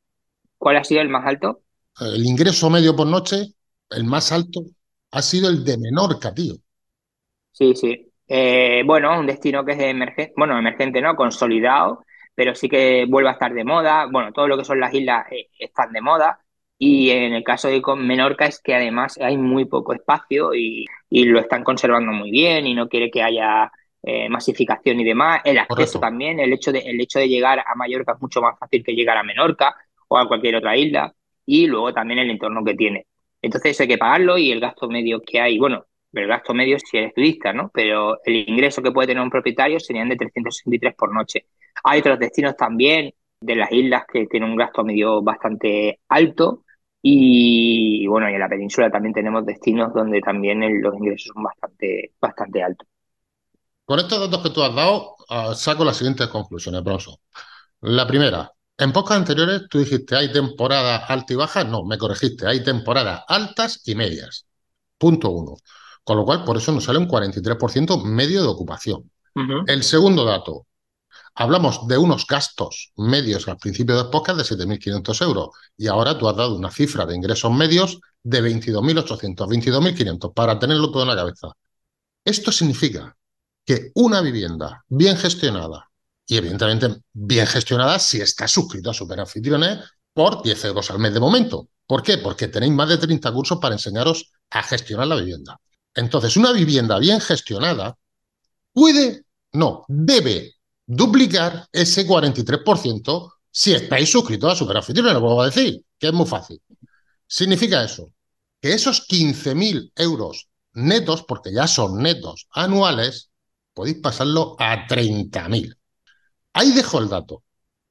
¿Cuál 0.59 0.77
ha 0.77 0.83
sido 0.83 1.01
el 1.01 1.09
más 1.09 1.25
alto? 1.25 1.61
El 1.99 2.23
ingreso 2.23 2.69
medio 2.69 2.95
por 2.95 3.07
noche, 3.07 3.55
el 3.89 4.03
más 4.03 4.31
alto, 4.31 4.61
ha 5.09 5.23
sido 5.23 5.49
el 5.49 5.63
de 5.63 5.79
Menorca, 5.79 6.35
tío. 6.35 6.53
Sí, 7.51 7.73
sí. 7.73 8.11
Eh, 8.27 8.83
bueno, 8.85 9.19
un 9.19 9.25
destino 9.25 9.65
que 9.65 9.71
es 9.71 9.79
emergente, 9.79 10.33
bueno, 10.37 10.55
emergente 10.55 11.01
no, 11.01 11.15
consolidado, 11.15 12.05
pero 12.39 12.55
sí 12.55 12.69
que 12.69 13.05
vuelve 13.05 13.27
a 13.27 13.33
estar 13.33 13.53
de 13.53 13.65
moda. 13.65 14.05
Bueno, 14.09 14.31
todo 14.31 14.47
lo 14.47 14.57
que 14.57 14.63
son 14.63 14.79
las 14.79 14.93
islas 14.93 15.29
eh, 15.29 15.49
están 15.59 15.91
de 15.91 15.99
moda. 15.99 16.39
Y 16.77 17.09
en 17.09 17.33
el 17.33 17.43
caso 17.43 17.67
de 17.67 17.81
Menorca 17.97 18.45
es 18.45 18.61
que 18.61 18.73
además 18.73 19.19
hay 19.21 19.35
muy 19.35 19.65
poco 19.65 19.91
espacio 19.91 20.53
y, 20.55 20.85
lo 21.09 21.37
están 21.41 21.65
conservando 21.65 22.13
muy 22.13 22.31
bien 22.31 22.65
y 22.65 22.73
no 22.73 22.87
quiere 22.87 23.11
que 23.11 23.21
haya 23.21 23.69
eh, 24.03 24.29
masificación 24.29 25.01
y 25.01 25.03
demás. 25.03 25.41
El 25.43 25.57
acceso 25.57 25.99
también, 25.99 26.39
el 26.39 26.53
hecho, 26.53 26.71
de, 26.71 26.79
el 26.79 27.01
hecho 27.01 27.19
de 27.19 27.27
llegar 27.27 27.59
a 27.59 27.75
Mallorca 27.75 28.13
es 28.13 28.21
mucho 28.21 28.41
más 28.41 28.57
fácil 28.57 28.85
que 28.85 28.93
llegar 28.93 29.17
a 29.17 29.23
Menorca 29.23 29.75
o 30.07 30.17
a 30.17 30.25
cualquier 30.25 30.55
otra 30.55 30.77
isla. 30.77 31.13
Y 31.45 31.67
luego 31.67 31.93
también 31.93 32.19
el 32.19 32.29
entorno 32.31 32.63
que 32.63 32.75
tiene. 32.75 33.05
Entonces 33.41 33.71
eso 33.71 33.83
hay 33.83 33.89
que 33.89 33.97
pagarlo 33.97 34.37
y 34.37 34.49
el 34.53 34.61
gasto 34.61 34.87
medio 34.87 35.21
que 35.21 35.41
hay, 35.41 35.59
bueno, 35.59 35.87
el 36.13 36.27
gasto 36.27 36.53
medio 36.53 36.79
si 36.79 36.99
eres 36.99 37.13
turista, 37.13 37.51
¿no? 37.51 37.69
Pero 37.73 38.19
el 38.23 38.47
ingreso 38.47 38.81
que 38.81 38.93
puede 38.93 39.07
tener 39.09 39.23
un 39.23 39.29
propietario 39.29 39.77
serían 39.81 40.07
de 40.07 40.15
363 40.15 40.95
por 40.95 41.13
noche. 41.13 41.45
Hay 41.83 41.99
otros 41.99 42.19
destinos 42.19 42.55
también 42.55 43.13
de 43.41 43.55
las 43.55 43.71
islas 43.71 44.03
que 44.11 44.27
tienen 44.27 44.49
un 44.49 44.55
gasto 44.55 44.83
medio 44.83 45.21
bastante 45.21 45.99
alto 46.09 46.63
y 47.01 48.05
bueno, 48.07 48.29
y 48.29 48.33
en 48.33 48.39
la 48.39 48.49
península 48.49 48.91
también 48.91 49.13
tenemos 49.13 49.45
destinos 49.45 49.93
donde 49.93 50.19
también 50.19 50.59
los 50.81 50.93
ingresos 50.95 51.31
son 51.33 51.43
bastante, 51.43 52.13
bastante 52.19 52.61
altos. 52.61 52.87
Con 53.85 53.99
estos 53.99 54.19
datos 54.19 54.43
que 54.43 54.49
tú 54.49 54.61
has 54.61 54.75
dado, 54.75 55.15
ah, 55.29 55.53
saco 55.55 55.85
las 55.85 55.97
siguientes 55.97 56.27
conclusiones, 56.27 56.83
Bronson. 56.83 57.15
La 57.81 58.05
primera, 58.05 58.51
en 58.77 58.91
pocas 58.91 59.17
anteriores 59.17 59.63
tú 59.69 59.79
dijiste 59.79 60.15
hay 60.15 60.31
temporadas 60.31 61.09
altas 61.09 61.31
y 61.31 61.35
bajas, 61.35 61.67
no, 61.67 61.83
me 61.85 61.97
corregiste, 61.97 62.45
hay 62.45 62.63
temporadas 62.63 63.23
altas 63.27 63.81
y 63.85 63.95
medias. 63.95 64.45
Punto 64.97 65.29
uno. 65.31 65.55
Con 66.03 66.17
lo 66.17 66.25
cual, 66.25 66.43
por 66.43 66.57
eso 66.57 66.71
nos 66.71 66.83
sale 66.83 66.99
un 66.99 67.07
43% 67.07 68.03
medio 68.03 68.41
de 68.41 68.47
ocupación. 68.47 69.09
El 69.67 69.83
segundo 69.83 70.25
dato, 70.25 70.65
hablamos 71.39 71.87
de 71.87 71.97
unos 71.97 72.27
gastos 72.27 72.91
medios 72.97 73.47
al 73.47 73.57
principio 73.57 73.95
de 73.95 74.11
podcast 74.11 74.39
de 74.39 74.43
7.500 74.43 75.21
euros 75.21 75.49
y 75.77 75.87
ahora 75.87 76.17
tú 76.17 76.27
has 76.27 76.35
dado 76.35 76.57
una 76.57 76.69
cifra 76.69 77.05
de 77.05 77.15
ingresos 77.15 77.49
medios 77.49 78.01
de 78.21 78.43
22.800, 78.43 79.47
22.500 79.47 80.33
para 80.33 80.59
tenerlo 80.59 80.91
todo 80.91 81.03
en 81.03 81.07
la 81.07 81.15
cabeza. 81.15 81.47
Esto 82.25 82.51
significa 82.51 83.15
que 83.65 83.89
una 83.95 84.19
vivienda 84.19 84.83
bien 84.89 85.15
gestionada 85.15 85.89
y 86.27 86.35
evidentemente 86.35 86.97
bien 87.13 87.47
gestionada 87.47 87.99
si 87.99 88.19
está 88.19 88.45
suscrito 88.45 88.89
a 88.89 88.93
Superanfitriones 88.93 89.79
por 90.13 90.43
10 90.43 90.65
euros 90.65 90.91
al 90.91 90.99
mes 90.99 91.13
de 91.13 91.21
momento. 91.21 91.69
¿Por 91.87 92.03
qué? 92.03 92.17
Porque 92.17 92.49
tenéis 92.49 92.73
más 92.73 92.89
de 92.89 92.97
30 92.97 93.31
cursos 93.31 93.59
para 93.59 93.75
enseñaros 93.75 94.29
a 94.49 94.61
gestionar 94.61 95.07
la 95.07 95.15
vivienda. 95.15 95.57
Entonces, 95.95 96.35
una 96.35 96.51
vivienda 96.51 96.99
bien 96.99 97.21
gestionada 97.21 97.97
puede, 98.73 99.23
no, 99.53 99.85
debe 99.87 100.58
duplicar 100.89 101.67
ese 101.71 102.07
43% 102.07 103.33
si 103.51 103.73
estáis 103.73 104.11
suscritos 104.11 104.51
a 104.51 104.55
Superanfitriones, 104.55 105.13
lo 105.13 105.21
puedo 105.21 105.43
decir, 105.43 105.85
que 105.99 106.07
es 106.07 106.13
muy 106.13 106.25
fácil. 106.25 106.59
Significa 107.27 107.83
eso, 107.83 108.11
que 108.59 108.73
esos 108.73 109.07
15.000 109.07 109.91
euros 109.95 110.49
netos, 110.73 111.23
porque 111.23 111.53
ya 111.53 111.67
son 111.67 112.01
netos 112.01 112.47
anuales, 112.51 113.29
podéis 113.73 113.97
pasarlo 113.97 114.55
a 114.57 114.87
30.000. 114.87 115.75
Ahí 116.53 116.71
dejo 116.71 116.99
el 116.99 117.09
dato. 117.09 117.43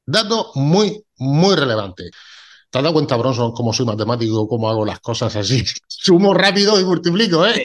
Dato 0.05 0.51
muy, 0.57 1.05
muy 1.19 1.55
relevante. 1.55 2.11
¿Te 2.71 2.79
has 2.79 2.83
dado 2.83 2.95
cuenta, 2.95 3.17
Bronson, 3.17 3.53
cómo 3.53 3.73
soy 3.73 3.87
matemático, 3.87 4.49
cómo 4.49 4.69
hago 4.69 4.85
las 4.85 4.99
cosas 4.99 5.37
así? 5.37 5.65
Sumo 5.87 6.35
rápido 6.35 6.81
y 6.81 6.85
multiplico, 6.85 7.47
¿eh? 7.47 7.65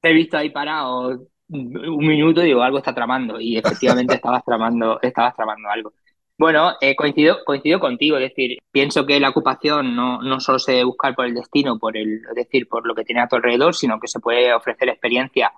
Te 0.00 0.10
he 0.10 0.14
visto 0.14 0.38
ahí 0.38 0.48
parado 0.48 1.26
un 1.52 2.06
minuto 2.06 2.42
y 2.42 2.46
digo, 2.46 2.62
algo 2.62 2.78
está 2.78 2.94
tramando. 2.94 3.40
Y 3.40 3.56
efectivamente 3.56 4.14
estabas 4.16 4.44
tramando, 4.44 5.00
estabas 5.02 5.34
tramando 5.36 5.68
algo. 5.68 5.92
Bueno, 6.38 6.72
eh, 6.80 6.96
coincido, 6.96 7.44
coincido 7.44 7.78
contigo, 7.78 8.16
es 8.16 8.30
decir, 8.30 8.58
pienso 8.72 9.06
que 9.06 9.20
la 9.20 9.28
ocupación 9.28 9.94
no, 9.94 10.20
no 10.22 10.40
solo 10.40 10.58
se 10.58 10.72
debe 10.72 10.84
buscar 10.84 11.14
por 11.14 11.26
el 11.26 11.34
destino, 11.34 11.78
por 11.78 11.96
el, 11.96 12.22
es 12.28 12.34
decir, 12.34 12.68
por 12.68 12.86
lo 12.86 12.94
que 12.94 13.04
tiene 13.04 13.20
a 13.20 13.28
tu 13.28 13.36
alrededor, 13.36 13.74
sino 13.74 14.00
que 14.00 14.08
se 14.08 14.18
puede 14.18 14.52
ofrecer 14.52 14.88
experiencias 14.88 15.50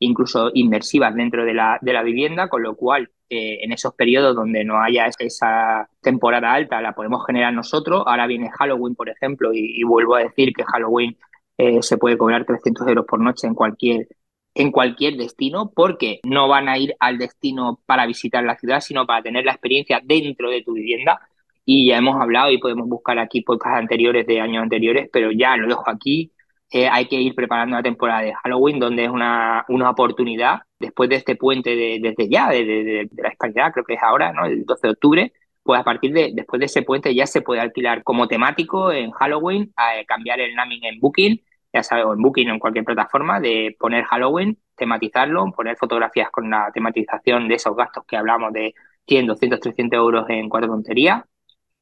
incluso 0.00 0.50
inmersivas 0.52 1.14
dentro 1.14 1.44
de 1.44 1.54
la, 1.54 1.78
de 1.80 1.92
la 1.92 2.02
vivienda, 2.02 2.48
con 2.48 2.62
lo 2.62 2.74
cual 2.74 3.10
eh, 3.30 3.60
en 3.62 3.72
esos 3.72 3.94
periodos 3.94 4.34
donde 4.34 4.64
no 4.64 4.82
haya 4.82 5.06
esa 5.18 5.88
temporada 6.00 6.52
alta 6.52 6.80
la 6.80 6.92
podemos 6.92 7.24
generar 7.24 7.52
nosotros. 7.52 8.02
Ahora 8.06 8.26
viene 8.26 8.50
Halloween, 8.50 8.96
por 8.96 9.08
ejemplo, 9.08 9.52
y, 9.52 9.80
y 9.80 9.84
vuelvo 9.84 10.16
a 10.16 10.24
decir 10.24 10.52
que 10.54 10.64
Halloween 10.64 11.16
eh, 11.56 11.82
se 11.82 11.98
puede 11.98 12.18
cobrar 12.18 12.44
300 12.44 12.86
euros 12.88 13.06
por 13.06 13.20
noche 13.20 13.46
en 13.46 13.54
cualquier 13.54 14.08
en 14.54 14.70
cualquier 14.70 15.16
destino 15.16 15.72
porque 15.74 16.20
no 16.24 16.48
van 16.48 16.68
a 16.68 16.78
ir 16.78 16.94
al 17.00 17.18
destino 17.18 17.80
para 17.86 18.06
visitar 18.06 18.44
la 18.44 18.56
ciudad, 18.56 18.80
sino 18.80 19.06
para 19.06 19.22
tener 19.22 19.44
la 19.44 19.52
experiencia 19.52 20.00
dentro 20.04 20.50
de 20.50 20.62
tu 20.62 20.74
vivienda. 20.74 21.20
Y 21.64 21.86
ya 21.88 21.98
hemos 21.98 22.20
hablado 22.20 22.50
y 22.50 22.58
podemos 22.58 22.88
buscar 22.88 23.18
aquí 23.18 23.42
podcasts 23.42 23.78
anteriores 23.78 24.26
de 24.26 24.40
años 24.40 24.62
anteriores, 24.62 25.08
pero 25.12 25.30
ya 25.30 25.56
lo 25.56 25.68
dejo 25.68 25.88
aquí. 25.88 26.32
Eh, 26.70 26.88
hay 26.88 27.06
que 27.06 27.16
ir 27.20 27.34
preparando 27.34 27.76
la 27.76 27.82
temporada 27.82 28.22
de 28.22 28.34
Halloween, 28.34 28.78
donde 28.80 29.04
es 29.04 29.10
una, 29.10 29.64
una 29.68 29.90
oportunidad, 29.90 30.62
después 30.78 31.08
de 31.10 31.16
este 31.16 31.36
puente 31.36 31.76
de, 31.76 31.98
desde 32.00 32.28
ya, 32.30 32.48
de, 32.48 32.64
de, 32.64 33.08
la 33.22 33.30
Hispanidad, 33.30 33.72
creo 33.72 33.84
que 33.84 33.94
es 33.94 34.02
ahora, 34.02 34.32
¿no? 34.32 34.46
el 34.46 34.64
12 34.64 34.86
de 34.86 34.92
octubre, 34.92 35.32
pues 35.62 35.80
a 35.80 35.84
partir 35.84 36.12
de 36.12 36.32
después 36.34 36.60
de 36.60 36.66
ese 36.66 36.82
puente 36.82 37.14
ya 37.14 37.26
se 37.26 37.42
puede 37.42 37.60
alquilar 37.60 38.02
como 38.02 38.26
temático 38.26 38.90
en 38.90 39.10
Halloween, 39.12 39.72
a, 39.76 40.02
cambiar 40.06 40.40
el 40.40 40.54
naming 40.54 40.84
en 40.84 40.98
Booking 41.00 41.40
ya 41.72 41.82
sabes, 41.82 42.04
o 42.04 42.12
en 42.12 42.22
Booking 42.22 42.50
o 42.50 42.52
en 42.54 42.58
cualquier 42.58 42.84
plataforma, 42.84 43.40
de 43.40 43.76
poner 43.78 44.04
Halloween, 44.04 44.58
tematizarlo, 44.76 45.50
poner 45.52 45.76
fotografías 45.76 46.30
con 46.30 46.50
la 46.50 46.70
tematización 46.72 47.48
de 47.48 47.54
esos 47.54 47.76
gastos 47.76 48.04
que 48.06 48.16
hablamos 48.16 48.52
de 48.52 48.74
100, 49.06 49.26
200, 49.26 49.60
300 49.60 49.96
euros 49.96 50.26
en 50.28 50.48
cuatro 50.48 50.68
tonterías 50.70 51.24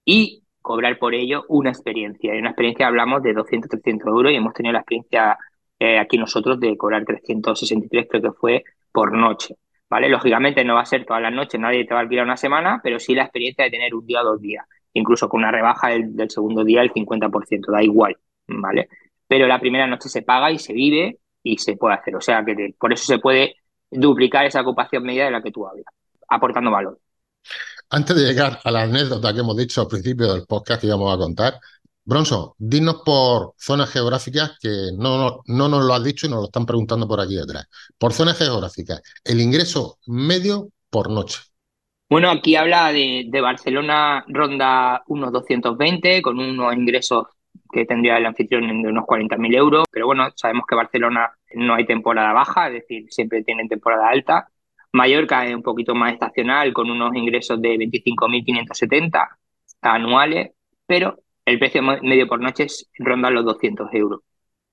y 0.04 0.44
cobrar 0.62 0.98
por 0.98 1.14
ello 1.14 1.44
una 1.48 1.70
experiencia. 1.70 2.34
Y 2.34 2.38
una 2.38 2.50
experiencia 2.50 2.86
hablamos 2.86 3.22
de 3.22 3.32
200, 3.32 3.70
300 3.70 4.08
euros 4.08 4.32
y 4.32 4.36
hemos 4.36 4.54
tenido 4.54 4.72
la 4.72 4.80
experiencia 4.80 5.38
eh, 5.78 5.98
aquí 5.98 6.18
nosotros 6.18 6.60
de 6.60 6.76
cobrar 6.76 7.04
363, 7.04 8.06
creo 8.08 8.22
que 8.22 8.32
fue 8.32 8.64
por 8.92 9.12
noche. 9.16 9.56
¿Vale? 9.88 10.08
Lógicamente 10.08 10.64
no 10.64 10.74
va 10.74 10.82
a 10.82 10.86
ser 10.86 11.04
todas 11.04 11.20
las 11.22 11.32
noches, 11.32 11.60
nadie 11.60 11.84
te 11.84 11.94
va 11.94 12.00
a 12.00 12.02
alquilar 12.04 12.24
una 12.24 12.36
semana, 12.36 12.80
pero 12.82 13.00
sí 13.00 13.12
la 13.14 13.22
experiencia 13.22 13.64
de 13.64 13.70
tener 13.72 13.92
un 13.92 14.06
día 14.06 14.20
o 14.20 14.24
dos 14.24 14.40
días, 14.40 14.64
incluso 14.92 15.28
con 15.28 15.40
una 15.40 15.50
rebaja 15.50 15.88
del, 15.88 16.30
segundo 16.30 16.62
día 16.62 16.80
del 16.80 16.92
50%, 16.92 17.72
da 17.72 17.82
igual, 17.82 18.16
¿vale? 18.46 18.88
Pero 19.30 19.46
la 19.46 19.60
primera 19.60 19.86
noche 19.86 20.08
se 20.08 20.22
paga 20.22 20.50
y 20.50 20.58
se 20.58 20.72
vive 20.72 21.20
y 21.44 21.56
se 21.56 21.76
puede 21.76 21.94
hacer. 21.94 22.16
O 22.16 22.20
sea 22.20 22.44
que 22.44 22.74
por 22.76 22.92
eso 22.92 23.04
se 23.04 23.20
puede 23.20 23.54
duplicar 23.88 24.44
esa 24.44 24.60
ocupación 24.60 25.04
media 25.04 25.26
de 25.26 25.30
la 25.30 25.40
que 25.40 25.52
tú 25.52 25.64
hablas, 25.68 25.84
aportando 26.28 26.72
valor. 26.72 26.98
Antes 27.90 28.16
de 28.16 28.24
llegar 28.24 28.58
a 28.64 28.70
la 28.72 28.82
anécdota 28.82 29.32
que 29.32 29.38
hemos 29.38 29.56
dicho 29.56 29.82
al 29.82 29.86
principio 29.86 30.32
del 30.32 30.46
podcast 30.46 30.80
que 30.80 30.88
íbamos 30.88 31.14
a 31.14 31.16
contar, 31.16 31.60
Bronson, 32.04 32.54
dinos 32.58 33.02
por 33.04 33.54
zonas 33.56 33.92
geográficas 33.92 34.58
que 34.60 34.88
no, 34.98 35.42
no, 35.46 35.68
nos 35.68 35.84
lo 35.84 35.94
has 35.94 36.02
dicho 36.02 36.26
y 36.26 36.30
nos 36.30 36.40
lo 36.40 36.44
están 36.46 36.66
preguntando 36.66 37.06
por 37.06 37.20
aquí 37.20 37.36
detrás. 37.36 37.68
Por 37.98 38.12
zonas 38.12 38.36
geográficas, 38.36 39.00
el 39.22 39.40
ingreso 39.40 40.00
medio 40.08 40.70
por 40.90 41.08
noche. 41.08 41.38
Bueno, 42.08 42.32
aquí 42.32 42.56
habla 42.56 42.92
de, 42.92 43.26
de 43.28 43.40
Barcelona, 43.40 44.24
ronda 44.26 45.04
unos 45.06 45.30
220, 45.30 46.20
con 46.20 46.40
unos 46.40 46.74
ingresos 46.74 47.26
que 47.72 47.84
tendría 47.84 48.16
el 48.18 48.26
anfitrión 48.26 48.82
de 48.82 48.88
unos 48.88 49.04
40.000 49.04 49.56
euros, 49.56 49.84
pero 49.90 50.06
bueno, 50.06 50.28
sabemos 50.34 50.64
que 50.68 50.74
Barcelona 50.74 51.32
no 51.54 51.74
hay 51.74 51.86
temporada 51.86 52.32
baja, 52.32 52.68
es 52.68 52.74
decir, 52.74 53.06
siempre 53.10 53.44
tienen 53.44 53.68
temporada 53.68 54.08
alta. 54.08 54.48
Mallorca 54.92 55.46
es 55.46 55.54
un 55.54 55.62
poquito 55.62 55.94
más 55.94 56.12
estacional, 56.12 56.72
con 56.72 56.90
unos 56.90 57.14
ingresos 57.14 57.60
de 57.62 57.76
25.570 57.76 59.28
anuales, 59.82 60.52
pero 60.86 61.18
el 61.44 61.58
precio 61.58 61.82
medio 61.82 62.28
por 62.28 62.40
noche 62.40 62.66
ronda 62.98 63.30
los 63.30 63.44
200 63.44 63.88
euros. 63.94 64.20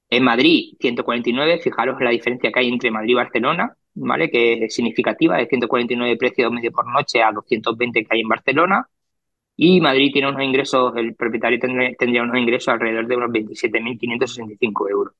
En 0.09 0.23
Madrid, 0.23 0.75
149, 0.79 1.59
fijaros 1.59 1.99
la 2.01 2.11
diferencia 2.11 2.51
que 2.51 2.59
hay 2.59 2.69
entre 2.69 2.91
Madrid 2.91 3.11
y 3.11 3.15
Barcelona, 3.15 3.75
¿vale? 3.93 4.29
Que 4.29 4.65
es 4.65 4.73
significativa, 4.73 5.37
de 5.37 5.47
149 5.47 6.17
precios 6.17 6.51
medio 6.51 6.71
por 6.71 6.87
noche 6.91 7.21
a 7.21 7.31
220 7.31 8.03
que 8.03 8.07
hay 8.11 8.21
en 8.21 8.29
Barcelona. 8.29 8.87
Y 9.57 9.81
Madrid 9.81 10.11
tiene 10.13 10.29
unos 10.29 10.43
ingresos, 10.43 10.95
el 10.97 11.15
propietario 11.15 11.59
tendría, 11.59 12.23
unos 12.23 12.37
ingresos 12.37 12.69
alrededor 12.69 13.07
de 13.07 13.15
unos 13.17 13.31
27.565 13.31 14.89
euros. 14.89 15.13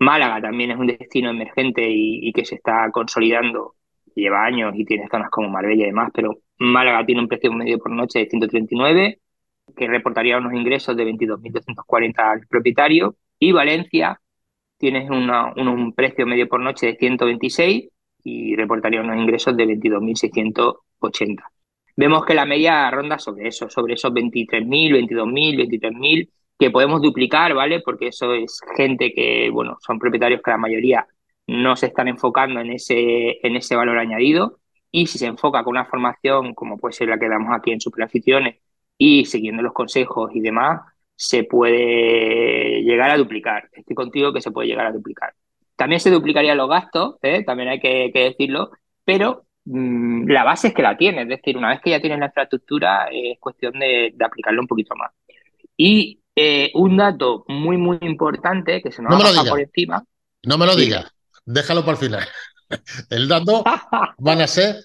Málaga 0.00 0.40
también 0.42 0.72
es 0.72 0.78
un 0.78 0.88
destino 0.88 1.30
emergente 1.30 1.86
y, 1.88 2.32
que 2.32 2.44
se 2.44 2.56
está 2.56 2.90
consolidando, 2.92 3.76
lleva 4.14 4.44
años 4.44 4.74
y 4.76 4.84
tiene 4.84 5.08
zonas 5.08 5.30
como 5.30 5.48
Marbella 5.50 5.84
y 5.84 5.86
demás, 5.86 6.10
pero 6.14 6.40
Málaga 6.58 7.06
tiene 7.06 7.22
un 7.22 7.28
precio 7.28 7.52
medio 7.52 7.78
por 7.78 7.92
noche 7.92 8.20
de 8.20 8.26
139, 8.28 9.20
que 9.76 9.88
reportaría 9.88 10.38
unos 10.38 10.54
ingresos 10.54 10.96
de 10.96 11.04
22.240 11.04 12.14
al 12.32 12.46
propietario, 12.48 13.16
y 13.38 13.52
Valencia 13.52 14.20
tiene 14.78 15.08
un 15.10 15.92
precio 15.94 16.26
medio 16.26 16.48
por 16.48 16.60
noche 16.60 16.86
de 16.88 16.96
126 16.96 17.88
y 18.24 18.56
reportaría 18.56 19.00
unos 19.00 19.16
ingresos 19.16 19.56
de 19.56 19.64
22.680 19.66 21.44
vemos 21.96 22.24
que 22.24 22.34
la 22.34 22.44
media 22.44 22.90
ronda 22.90 23.18
sobre 23.18 23.48
eso, 23.48 23.68
sobre 23.70 23.94
esos 23.94 24.12
23.000, 24.12 25.08
22.000, 25.08 25.68
23.000, 25.68 26.30
que 26.58 26.70
podemos 26.70 27.02
duplicar, 27.02 27.54
¿vale? 27.54 27.80
Porque 27.80 28.08
eso 28.08 28.34
es 28.34 28.60
gente 28.76 29.12
que, 29.12 29.50
bueno, 29.50 29.76
son 29.80 29.98
propietarios 29.98 30.42
que 30.42 30.50
la 30.50 30.58
mayoría 30.58 31.06
no 31.46 31.76
se 31.76 31.86
están 31.86 32.08
enfocando 32.08 32.60
en 32.60 32.72
ese, 32.72 33.38
en 33.46 33.56
ese 33.56 33.76
valor 33.76 33.98
añadido. 33.98 34.58
Y 34.90 35.06
si 35.06 35.18
se 35.18 35.26
enfoca 35.26 35.62
con 35.64 35.72
una 35.72 35.84
formación 35.86 36.54
como 36.54 36.78
puede 36.78 36.92
ser 36.94 37.08
la 37.08 37.18
que 37.18 37.28
damos 37.28 37.54
aquí 37.54 37.72
en 37.72 37.80
Superaficiones 37.80 38.56
y 38.98 39.24
siguiendo 39.26 39.62
los 39.62 39.72
consejos 39.72 40.30
y 40.34 40.40
demás, 40.40 40.80
se 41.14 41.44
puede 41.44 42.82
llegar 42.82 43.10
a 43.10 43.16
duplicar. 43.16 43.68
Estoy 43.72 43.94
contigo 43.96 44.32
que 44.32 44.40
se 44.40 44.50
puede 44.50 44.68
llegar 44.68 44.86
a 44.86 44.92
duplicar. 44.92 45.34
También 45.76 46.00
se 46.00 46.10
duplicarían 46.10 46.56
los 46.56 46.68
gastos, 46.68 47.16
¿eh? 47.22 47.44
también 47.44 47.68
hay 47.68 47.80
que, 47.80 48.10
que 48.12 48.24
decirlo, 48.24 48.70
pero 49.04 49.45
Mm, 49.66 50.28
la 50.28 50.44
base 50.44 50.68
es 50.68 50.74
que 50.74 50.82
la 50.82 50.96
tiene, 50.96 51.22
es 51.22 51.28
decir, 51.28 51.56
una 51.56 51.70
vez 51.70 51.80
que 51.80 51.90
ya 51.90 52.00
tienes 52.00 52.20
la 52.20 52.26
infraestructura, 52.26 53.08
es 53.10 53.38
cuestión 53.40 53.72
de, 53.78 54.14
aplicarlo 54.24 54.60
un 54.60 54.68
poquito 54.68 54.94
más. 54.94 55.10
Y 55.76 56.20
eh, 56.36 56.70
un 56.74 56.96
dato 56.96 57.44
muy, 57.48 57.76
muy 57.76 57.98
importante 58.02 58.80
que 58.80 58.92
se 58.92 59.02
nos 59.02 59.10
no 59.10 59.44
por 59.48 59.60
encima. 59.60 60.04
No 60.44 60.56
me 60.56 60.66
lo 60.66 60.76
digas, 60.76 61.12
déjalo 61.44 61.80
para 61.80 61.92
el 61.92 61.98
final. 61.98 62.28
El 63.10 63.28
dato 63.28 63.62
van 64.18 64.40
a 64.40 64.46
ser 64.46 64.76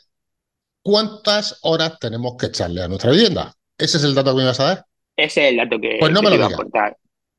cuántas 0.83 1.59
horas 1.63 1.97
tenemos 2.00 2.35
que 2.38 2.47
echarle 2.47 2.83
a 2.83 2.88
nuestra 2.88 3.11
vivienda. 3.11 3.53
¿Ese 3.75 3.97
es 3.97 4.03
el 4.03 4.13
dato 4.13 4.35
que 4.35 4.41
me 4.41 4.45
vas 4.45 4.59
a 4.59 4.65
dar? 4.65 4.85
Ese 5.15 5.45
es 5.45 5.51
el 5.51 5.57
dato 5.57 5.79
que, 5.79 5.97
pues 6.00 6.11
no 6.11 6.21
me 6.21 6.38
lo 6.38 6.43
a 6.43 6.47
aportar. 6.47 6.95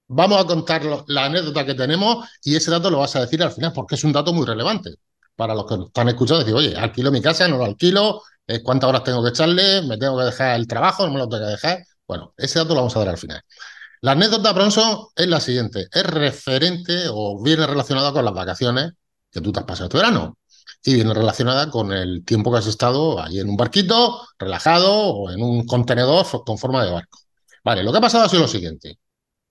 Vamos 0.09 0.43
a 0.43 0.47
contar 0.47 0.83
la 1.07 1.27
anécdota 1.27 1.65
que 1.65 1.75
tenemos 1.75 2.29
y 2.43 2.57
ese 2.57 2.73
dato 2.73 2.91
lo 2.91 2.99
vas 2.99 3.15
a 3.15 3.21
decir 3.21 3.41
al 3.41 3.53
final 3.53 3.73
porque 3.73 3.95
es 3.95 4.03
un 4.03 4.13
dato 4.13 4.33
muy 4.33 4.45
relevante 4.45 4.97
para 5.37 5.55
los 5.55 5.67
que 5.67 5.75
están 5.75 6.09
escuchando, 6.09 6.41
decir, 6.41 6.55
oye, 6.55 6.77
alquilo 6.77 7.11
mi 7.11 7.21
casa, 7.23 7.49
no 7.49 7.59
lo 7.59 7.65
alquilo, 7.65 8.23
eh, 8.47 8.63
cuántas 8.63 8.89
horas 8.89 9.05
tengo 9.05 9.23
que 9.23 9.31
echarle, 9.31 9.83
me 9.83 9.97
tengo 9.99 10.19
que 10.19 10.25
dejar 10.25 10.57
el 10.57 10.67
trabajo, 10.67 11.07
no 11.07 11.13
me 11.13 11.19
lo 11.19 11.29
tengo 11.29 11.45
que 11.45 11.53
dejar. 11.53 11.85
Bueno, 12.07 12.35
ese 12.37 12.59
dato 12.59 12.71
lo 12.71 12.81
vamos 12.81 12.97
a 12.97 12.99
dar 13.01 13.09
al 13.09 13.19
final. 13.19 13.41
La 14.03 14.13
anécdota, 14.13 14.53
Bronson, 14.53 15.07
es 15.15 15.29
la 15.29 15.41
siguiente. 15.41 15.87
Es 15.93 16.03
referente 16.05 17.05
o 17.09 17.41
viene 17.41 17.67
relacionada 17.67 18.13
con 18.13 18.25
las 18.25 18.35
vacaciones 18.35 18.93
que 19.31 19.41
tú 19.41 19.53
te 19.53 19.61
has 19.61 19.67
pasado 19.67 19.87
este 19.87 19.99
verano. 19.99 20.39
Y 20.85 20.95
viene 20.95 21.15
relacionada 21.15 21.71
con 21.71 21.93
el 21.93 22.25
tiempo 22.25 22.51
que 22.51 22.59
has 22.59 22.67
estado 22.67 23.23
ahí 23.23 23.39
en 23.39 23.49
un 23.49 23.57
barquito, 23.57 24.27
relajado 24.39 24.93
o 24.93 25.31
en 25.31 25.43
un 25.43 25.65
contenedor 25.67 26.27
con 26.45 26.59
forma 26.59 26.85
de 26.85 26.91
barco. 26.91 27.21
Vale, 27.65 27.85
lo 27.85 27.93
que 27.93 27.99
ha 27.99 28.01
pasado 28.01 28.25
ha 28.25 28.29
sido 28.29 28.43
lo 28.43 28.49
siguiente. 28.49 28.99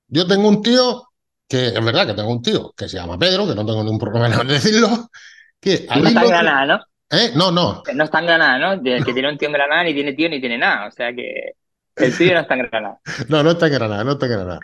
Yo 0.07 0.27
tengo 0.27 0.49
un 0.49 0.61
tío, 0.61 1.09
que 1.47 1.67
es 1.69 1.85
verdad 1.85 2.07
que 2.07 2.13
tengo 2.13 2.31
un 2.31 2.41
tío 2.41 2.73
que 2.75 2.89
se 2.89 2.97
llama 2.97 3.17
Pedro, 3.17 3.47
que 3.47 3.55
no 3.55 3.65
tengo 3.65 3.83
ningún 3.83 3.99
problema 3.99 4.27
en 4.41 4.47
decirlo, 4.47 5.09
que 5.61 5.87
no 5.95 6.07
está 6.07 6.21
en 6.23 6.27
Granada, 6.27 6.65
¿no? 6.65 6.85
¿Eh? 7.11 7.31
No, 7.35 7.51
no. 7.51 7.83
No 7.93 8.03
está 8.03 8.19
en 8.19 8.25
Granada, 8.25 8.57
¿no? 8.57 8.83
Que 8.83 9.13
tiene 9.13 9.29
un 9.29 9.37
tío 9.37 9.47
en 9.47 9.53
Granada 9.53 9.83
ni 9.83 9.93
tiene 9.93 10.13
tío 10.13 10.27
ni 10.27 10.39
tiene 10.39 10.57
nada. 10.57 10.87
O 10.87 10.91
sea 10.91 11.13
que 11.13 11.53
el 11.95 12.17
tío 12.17 12.33
no 12.33 12.39
está 12.39 12.55
en 12.55 12.67
Granada. 12.67 12.99
no, 13.29 13.43
no 13.43 13.51
está 13.51 13.67
en 13.67 13.73
Granada, 13.73 14.03
no 14.03 14.11
está 14.13 14.25
en 14.25 14.31
Granada. 14.31 14.59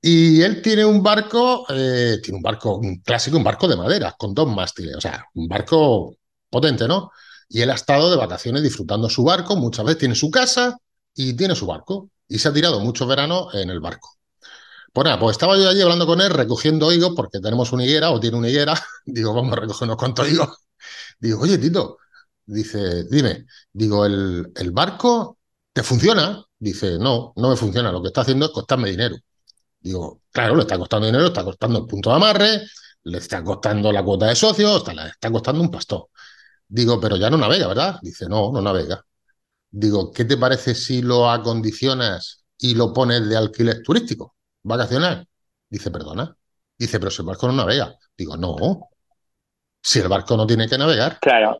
Y 0.00 0.42
él 0.42 0.62
tiene 0.62 0.84
un 0.84 1.02
barco, 1.02 1.66
eh, 1.70 2.18
tiene 2.22 2.36
un 2.36 2.42
barco 2.42 2.76
un 2.76 3.00
clásico, 3.00 3.36
un 3.36 3.44
barco 3.44 3.66
de 3.66 3.76
madera, 3.76 4.14
con 4.16 4.34
dos 4.34 4.46
mástiles, 4.46 4.94
o 4.96 5.00
sea, 5.00 5.24
un 5.34 5.48
barco 5.48 6.16
potente, 6.50 6.86
¿no? 6.86 7.10
Y 7.48 7.62
él 7.62 7.70
ha 7.70 7.74
estado 7.74 8.10
de 8.10 8.16
vacaciones 8.16 8.62
disfrutando 8.62 9.08
su 9.08 9.24
barco, 9.24 9.56
muchas 9.56 9.84
veces 9.84 9.98
tiene 9.98 10.14
su 10.14 10.30
casa 10.30 10.76
y 11.14 11.34
tiene 11.34 11.54
su 11.54 11.66
barco. 11.66 12.10
Y 12.28 12.38
se 12.38 12.48
ha 12.48 12.52
tirado 12.52 12.80
muchos 12.80 13.08
veranos 13.08 13.54
en 13.54 13.70
el 13.70 13.80
barco. 13.80 14.15
Pues 14.96 15.04
nada, 15.04 15.18
pues 15.20 15.34
estaba 15.34 15.58
yo 15.58 15.68
allí 15.68 15.82
hablando 15.82 16.06
con 16.06 16.22
él, 16.22 16.30
recogiendo 16.30 16.90
higos, 16.90 17.12
porque 17.14 17.38
tenemos 17.38 17.70
una 17.70 17.84
higuera 17.84 18.10
o 18.12 18.18
tiene 18.18 18.38
una 18.38 18.48
higuera. 18.48 18.72
Digo, 19.04 19.34
vamos 19.34 19.52
a 19.52 19.56
recoger 19.56 19.84
unos 19.84 19.98
cuantos 19.98 20.26
higos. 20.26 20.48
Digo, 21.20 21.40
oye, 21.42 21.58
Tito, 21.58 21.98
dice, 22.46 23.04
dime, 23.04 23.44
digo, 23.74 24.06
¿el, 24.06 24.50
¿el 24.56 24.70
barco 24.70 25.38
te 25.74 25.82
funciona? 25.82 26.42
Dice, 26.58 26.98
no, 26.98 27.34
no 27.36 27.50
me 27.50 27.56
funciona, 27.56 27.92
lo 27.92 28.00
que 28.00 28.08
está 28.08 28.22
haciendo 28.22 28.46
es 28.46 28.52
costarme 28.52 28.88
dinero. 28.90 29.16
Digo, 29.80 30.22
claro, 30.30 30.56
le 30.56 30.62
está 30.62 30.78
costando 30.78 31.06
dinero, 31.06 31.26
está 31.26 31.44
costando 31.44 31.80
el 31.80 31.86
punto 31.86 32.10
de 32.10 32.16
amarre, 32.16 32.62
le 33.04 33.18
está 33.18 33.44
costando 33.44 33.92
la 33.92 34.02
cuota 34.02 34.28
de 34.28 34.36
socios, 34.36 34.86
le 34.94 35.08
está 35.08 35.30
costando 35.30 35.60
un 35.62 35.70
pastor. 35.70 36.08
Digo, 36.68 37.00
pero 37.00 37.16
ya 37.16 37.30
no 37.30 37.36
navega, 37.38 37.68
¿verdad? 37.68 37.98
Dice, 38.02 38.28
no, 38.28 38.52
no 38.52 38.62
navega. 38.62 39.04
Digo, 39.70 40.12
¿qué 40.12 40.24
te 40.24 40.38
parece 40.38 40.74
si 40.74 41.02
lo 41.02 41.30
acondicionas 41.30 42.44
y 42.58 42.74
lo 42.74 42.92
pones 42.94 43.28
de 43.28 43.36
alquiler 43.36 43.82
turístico, 43.82 44.35
vacacional? 44.66 45.26
Dice, 45.68 45.90
perdona. 45.90 46.36
Dice, 46.78 46.98
pero 46.98 47.10
si 47.10 47.22
el 47.22 47.26
barco 47.26 47.46
no 47.46 47.54
navega. 47.54 47.94
Digo, 48.16 48.36
no. 48.36 48.88
Si 49.82 50.00
el 50.00 50.08
barco 50.08 50.36
no 50.36 50.46
tiene 50.46 50.68
que 50.68 50.78
navegar. 50.78 51.18
Claro, 51.20 51.58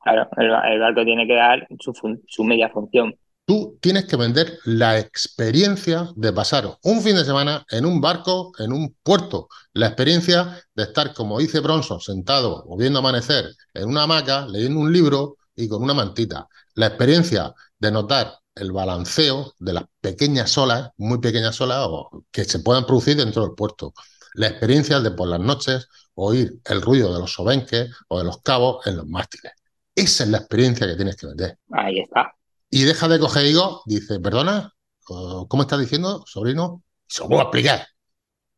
claro. 0.00 0.28
El, 0.36 0.80
barco 0.80 1.04
tiene 1.04 1.26
que 1.26 1.34
dar 1.34 1.66
su, 1.80 1.92
su 2.26 2.44
media 2.44 2.70
función. 2.70 3.14
Tú 3.46 3.78
tienes 3.82 4.06
que 4.06 4.16
vender 4.16 4.58
la 4.64 4.98
experiencia 4.98 6.08
de 6.16 6.32
pasar 6.32 6.78
un 6.82 7.02
fin 7.02 7.14
de 7.14 7.26
semana 7.26 7.62
en 7.70 7.84
un 7.84 8.00
barco, 8.00 8.52
en 8.58 8.72
un 8.72 8.96
puerto. 9.02 9.48
La 9.74 9.88
experiencia 9.88 10.58
de 10.74 10.84
estar, 10.84 11.12
como 11.12 11.38
dice 11.38 11.60
Bronson, 11.60 12.00
sentado 12.00 12.64
o 12.66 12.76
viendo 12.78 13.00
amanecer 13.00 13.44
en 13.74 13.88
una 13.88 14.04
hamaca, 14.04 14.46
leyendo 14.46 14.80
un 14.80 14.90
libro 14.90 15.36
y 15.54 15.68
con 15.68 15.82
una 15.82 15.92
mantita. 15.92 16.48
La 16.74 16.86
experiencia 16.86 17.52
de 17.78 17.92
notar 17.92 18.32
el 18.54 18.72
balanceo 18.72 19.54
de 19.58 19.72
las 19.72 19.84
pequeñas 20.00 20.56
olas, 20.58 20.90
muy 20.96 21.18
pequeñas 21.18 21.60
olas, 21.60 21.88
que 22.30 22.44
se 22.44 22.60
puedan 22.60 22.86
producir 22.86 23.16
dentro 23.16 23.42
del 23.42 23.54
puerto. 23.54 23.92
La 24.34 24.48
experiencia 24.48 25.00
de 25.00 25.10
por 25.10 25.28
las 25.28 25.40
noches 25.40 25.88
oír 26.14 26.60
el 26.64 26.82
ruido 26.82 27.12
de 27.12 27.20
los 27.20 27.32
sobenques 27.32 27.90
o 28.08 28.18
de 28.18 28.24
los 28.24 28.40
cabos 28.42 28.86
en 28.86 28.96
los 28.96 29.06
mástiles. 29.06 29.52
Esa 29.94 30.24
es 30.24 30.30
la 30.30 30.38
experiencia 30.38 30.86
que 30.86 30.96
tienes 30.96 31.16
que 31.16 31.26
vender. 31.26 31.58
Ahí 31.70 32.00
está 32.00 32.34
y 32.74 32.82
deja 32.82 33.06
de 33.06 33.20
coger 33.20 33.46
higo, 33.46 33.82
dice, 33.86 34.18
perdona, 34.18 34.74
¿cómo 35.04 35.62
estás 35.62 35.78
diciendo, 35.78 36.24
sobrino? 36.26 36.82
Se 37.06 37.22
lo 37.22 37.28
voy 37.28 37.38
a 37.38 37.42
explicar. 37.42 37.86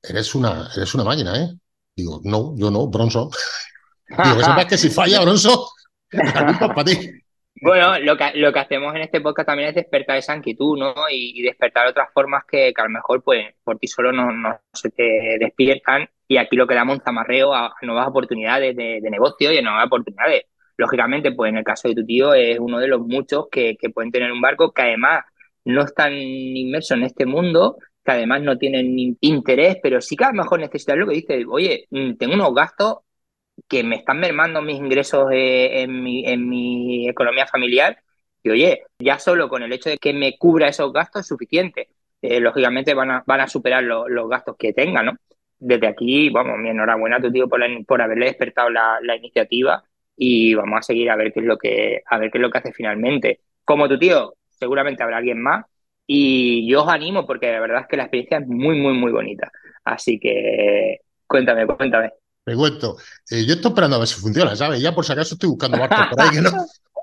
Eres 0.03 0.35
una, 0.35 0.71
eres 0.75 0.95
una 0.95 1.05
máquina, 1.05 1.39
¿eh? 1.39 1.55
Digo, 1.95 2.23
no, 2.25 2.55
yo 2.57 2.71
no, 2.71 2.87
Bronzo. 2.87 3.29
Digo, 4.09 4.39
que 4.39 4.45
sepas 4.45 4.65
que 4.65 4.79
si 4.79 4.89
falla 4.89 5.23
la 6.13 6.47
culpa 6.47 6.75
para 6.75 6.85
ti. 6.85 7.11
Bueno, 7.63 7.99
lo 8.01 8.17
que, 8.17 8.33
lo 8.35 8.53
que 8.53 8.59
hacemos 8.59 8.95
en 8.95 9.03
este 9.03 9.21
podcast 9.21 9.47
también 9.47 9.71
es 9.71 9.75
despertar 9.75 10.19
esa 10.19 10.37
inquietud, 10.37 10.79
¿no? 10.79 10.95
Y, 11.11 11.43
despertar 11.43 11.87
otras 11.87 12.13
formas 12.13 12.45
que, 12.45 12.73
a 12.77 12.83
lo 12.83 12.91
mejor, 12.91 13.23
pues, 13.23 13.55
por 13.65 13.79
ti 13.79 13.87
solo 13.87 14.13
no, 14.13 14.29
se 14.73 14.91
te 14.91 15.39
despiertan. 15.41 16.09
Y 16.29 16.37
aquí 16.37 16.57
lo 16.57 16.67
que 16.67 16.75
damos 16.75 16.97
un 16.99 17.03
zamarreo 17.03 17.55
a, 17.55 17.75
nuevas 17.83 18.09
oportunidades 18.09 18.77
de, 18.77 19.01
negocio 19.11 19.53
y 19.53 19.59
a 19.59 19.63
nuevas 19.63 19.87
oportunidades 19.87 20.45
lógicamente, 20.79 21.33
pues 21.33 21.49
en 21.51 21.57
el 21.57 21.65
caso 21.65 21.89
de 21.89 21.95
tu 21.95 22.05
tío 22.05 22.35
es 22.35 22.59
uno 22.59 22.79
de 22.79 22.89
los 22.89 23.01
muchos 23.01 23.47
que, 23.51 23.77
pueden 23.95 24.11
tener 24.13 24.31
un 24.31 24.41
barco 24.41 24.73
que 24.73 24.83
además 24.83 25.25
no 25.65 25.83
están 25.83 26.13
inmersos 26.13 26.99
en 26.99 27.05
este 27.05 27.25
mundo, 27.27 27.79
que 28.05 28.13
además 28.13 28.43
no 28.43 28.59
tienen 28.59 29.17
interés, 29.21 29.79
pero 29.83 30.01
sí 30.01 30.17
que 30.17 30.25
a 30.25 30.29
lo 30.29 30.43
mejor 30.43 30.61
necesitan 30.61 30.99
lo 31.01 31.07
que 31.07 31.15
dice, 31.15 31.45
oye, 31.49 31.87
mm, 31.91 32.17
tengo 32.17 32.35
unos 32.35 32.55
gastos 32.55 32.99
que 33.69 33.83
me 33.83 33.97
están 33.97 34.21
mermando 34.21 34.63
mis 34.63 34.77
ingresos 34.77 35.31
eh, 35.33 35.83
en, 35.83 36.03
mi, 36.03 36.27
en 36.27 36.49
mi 36.49 37.09
economía 37.09 37.47
familiar, 37.47 37.99
y 38.43 38.51
oye, 38.51 38.83
ya 38.99 39.19
solo 39.19 39.49
con 39.49 39.63
el 39.63 39.73
hecho 39.73 39.91
de 39.91 39.99
que 39.99 40.13
me 40.13 40.39
cubra 40.39 40.69
esos 40.69 40.93
gastos 40.93 41.23
es 41.23 41.29
suficiente. 41.29 41.89
Eh, 42.23 42.41
lógicamente 42.41 42.95
van 42.95 43.11
a, 43.11 43.25
van 43.27 43.41
a 43.41 43.49
superar 43.49 43.83
los 43.85 44.29
gastos 44.29 44.57
que 44.59 44.73
tengan, 44.73 45.07
¿no? 45.07 45.17
Desde 45.59 45.87
aquí, 45.87 46.31
vamos, 46.31 46.59
mi 46.59 46.71
enhorabuena 46.71 47.17
a 47.17 47.21
tu 47.21 47.33
tío 47.33 47.49
por, 47.49 47.61
por 47.87 48.03
haberle 48.03 48.27
despertado 48.27 48.71
la, 48.71 48.99
la 49.03 49.17
iniciativa 49.17 49.83
y 50.17 50.55
vamos 50.55 50.79
a 50.79 50.83
seguir 50.83 51.11
a 51.11 51.17
ver 51.17 51.33
qué 51.33 51.41
es 51.41 51.47
lo 51.47 51.59
que, 51.59 52.03
a 52.07 52.19
ver 52.19 52.31
qué 52.31 52.39
es 52.39 52.43
lo 52.43 52.51
que 52.51 52.59
hace 52.59 52.73
finalmente. 52.73 53.41
Como 53.65 53.89
tu 53.89 53.99
tío, 53.99 54.35
seguramente 54.49 55.03
habrá 55.03 55.19
alguien 55.19 55.43
más 55.43 55.67
y 56.07 56.69
yo 56.71 56.85
os 56.85 56.89
animo 56.89 57.27
porque 57.27 57.51
la 57.51 57.61
verdad 57.61 57.83
es 57.83 57.89
que 57.89 57.97
la 57.97 58.05
experiencia 58.05 58.39
es 58.39 58.47
muy, 58.47 58.79
muy, 58.79 58.95
muy 58.95 59.13
bonita. 59.13 59.51
Así 59.85 60.19
que 60.19 61.01
cuéntame, 61.27 61.67
cuéntame. 61.67 62.13
Me 62.47 62.55
cuento. 62.55 62.97
Eh, 63.29 63.45
yo 63.45 63.55
estoy 63.55 63.71
esperando 63.71 63.97
a 63.97 63.99
ver 63.99 64.09
si 64.09 64.21
funciona, 64.21 64.55
¿sabes? 64.55 64.81
Ya 64.81 64.95
por 64.95 65.05
si 65.05 65.13
acaso 65.13 65.35
estoy 65.35 65.51
buscando 65.51 65.79
barcos 65.79 66.07
por 66.11 66.21
ahí 66.21 66.31
que 66.31 66.41
no. 66.41 66.51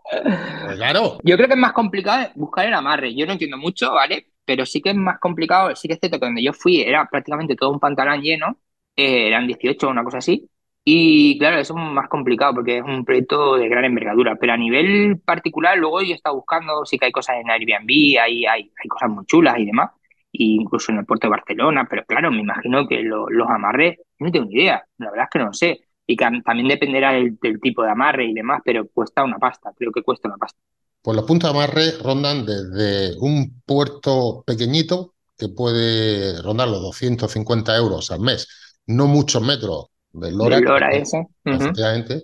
Pues 0.09 0.75
claro. 0.77 1.17
Yo 1.21 1.35
creo 1.35 1.47
que 1.47 1.53
es 1.53 1.59
más 1.59 1.73
complicado 1.73 2.29
buscar 2.35 2.65
el 2.65 2.73
amarre. 2.73 3.13
Yo 3.13 3.25
no 3.25 3.33
entiendo 3.33 3.57
mucho, 3.57 3.91
¿vale? 3.91 4.27
Pero 4.45 4.65
sí 4.65 4.81
que 4.81 4.91
es 4.91 4.95
más 4.95 5.19
complicado. 5.19 5.75
Sí 5.75 5.89
que 5.89 5.95
es 5.95 6.00
cierto 6.00 6.17
que 6.17 6.25
donde 6.25 6.43
yo 6.43 6.53
fui 6.53 6.81
era 6.81 7.07
prácticamente 7.09 7.57
todo 7.57 7.71
un 7.71 7.79
pantalón 7.79 8.21
lleno. 8.21 8.58
Eh, 8.95 9.27
eran 9.27 9.45
18 9.45 9.86
o 9.86 9.89
una 9.91 10.03
cosa 10.06 10.19
así. 10.19 10.49
Y 10.86 11.38
claro, 11.39 11.58
eso 11.60 11.73
es 11.77 11.84
más 11.84 12.08
complicado 12.10 12.56
porque 12.56 12.77
es 12.77 12.84
un 12.84 13.06
proyecto 13.06 13.56
de 13.56 13.69
gran 13.69 13.86
envergadura, 13.86 14.36
pero 14.36 14.53
a 14.53 14.58
nivel 14.58 15.19
particular, 15.19 15.77
luego 15.77 16.01
yo 16.01 16.12
he 16.12 16.15
estado 16.15 16.36
buscando, 16.36 16.86
sí 16.86 16.97
que 16.97 17.06
hay 17.06 17.12
cosas 17.12 17.38
en 17.38 17.49
Airbnb, 17.49 17.89
hay, 18.21 18.45
hay, 18.45 18.71
hay 18.77 18.88
cosas 18.89 19.10
muy 19.10 19.25
chulas 19.25 19.58
y 19.60 19.65
demás, 19.65 19.91
incluso 20.34 20.91
en 20.91 21.00
el 21.00 21.06
puerto 21.06 21.28
de 21.28 21.32
Barcelona, 21.32 21.88
pero 21.89 22.04
claro, 22.06 22.32
me 22.32 22.39
imagino 22.39 22.88
que 22.88 23.04
los 23.04 23.50
amarres, 23.50 24.00
no 24.19 24.32
tengo 24.32 24.46
ni 24.46 24.56
idea, 24.56 24.84
la 24.98 25.12
verdad 25.12 25.26
es 25.26 25.30
que 25.32 25.39
no 25.39 25.54
sé, 25.54 25.82
y 26.06 26.17
que 26.17 26.26
también 26.43 26.67
dependerá 26.67 27.13
del, 27.13 27.38
tipo 27.62 27.84
de 27.84 27.91
amarre 27.91 28.26
y 28.26 28.34
demás, 28.34 28.62
pero 28.65 28.88
cuesta 28.88 29.24
una 29.24 29.38
pasta, 29.38 29.72
creo 29.78 29.91
que 29.91 30.02
cuesta 30.02 30.28
una 30.28 30.38
pasta. 30.38 30.60
Pues 31.02 31.15
los 31.15 31.26
puntos 31.26 31.52
de 31.52 31.58
amarre 31.58 31.91
rondan 32.02 32.46
desde 32.46 33.17
un 33.19 33.62
puerto 33.65 34.43
pequeñito 34.46 35.13
que 35.38 35.50
puede 35.50 36.41
rondar 36.41 36.67
los 36.67 36.82
250 36.82 37.76
euros 37.78 38.10
al 38.12 38.22
mes, 38.22 38.48
no 38.88 39.08
muchos 39.08 39.41
metros 39.41 39.88
del 40.12 40.36
Lora, 40.36 40.89
ese. 40.89 41.28
efectivamente, 41.43 42.24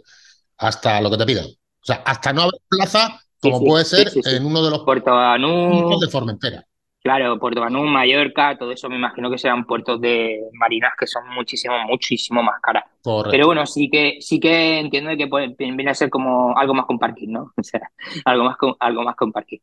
hasta 0.58 1.02
lo 1.02 1.12
que 1.12 1.17
te 1.17 1.26
pidan. 1.26 1.45
O 1.45 1.86
sea, 1.86 1.98
hasta 2.06 2.34
no 2.34 2.43
haber 2.43 2.62
plaza, 2.67 3.19
como 3.41 3.63
puede 3.63 3.86
ser 3.86 4.12
en 4.26 4.45
uno 4.45 4.63
de 4.63 4.72
los 4.72 4.80
Puerto 4.84 5.12
Banú, 5.12 6.00
de 6.00 6.08
Formentera. 6.08 6.65
Claro, 7.10 7.39
Puerto 7.39 7.60
Banú, 7.60 7.86
Mallorca, 7.86 8.56
todo 8.56 8.72
eso 8.72 8.88
me 8.88 8.98
imagino 8.98 9.32
que 9.32 9.39
serán 9.39 9.65
puertos 9.65 10.00
de 10.00 10.41
marinas 10.54 10.91
que 10.95 11.08
son 11.08 11.28
muchísimo, 11.30 11.74
muchísimo 11.88 12.43
más 12.43 12.62
caras. 12.62 12.84
Pero 13.32 13.48
bueno, 13.48 13.65
sí 13.65 13.89
que 13.91 14.19
sí 14.22 14.39
que 14.39 14.78
entiendo 14.78 15.10
que 15.17 15.28
viene 15.58 15.89
a 15.89 15.95
ser 15.95 16.12
como 16.12 16.56
algo 16.56 16.76
más 16.76 16.86
con 16.86 17.00
parking, 17.00 17.30
¿no? 17.30 17.52
O 17.58 17.63
sea, 17.63 17.82
algo 18.26 18.43
más 18.43 18.58
con, 18.58 18.76
algo 18.80 19.02
más 19.02 19.15
con 19.15 19.32
parking. 19.32 19.58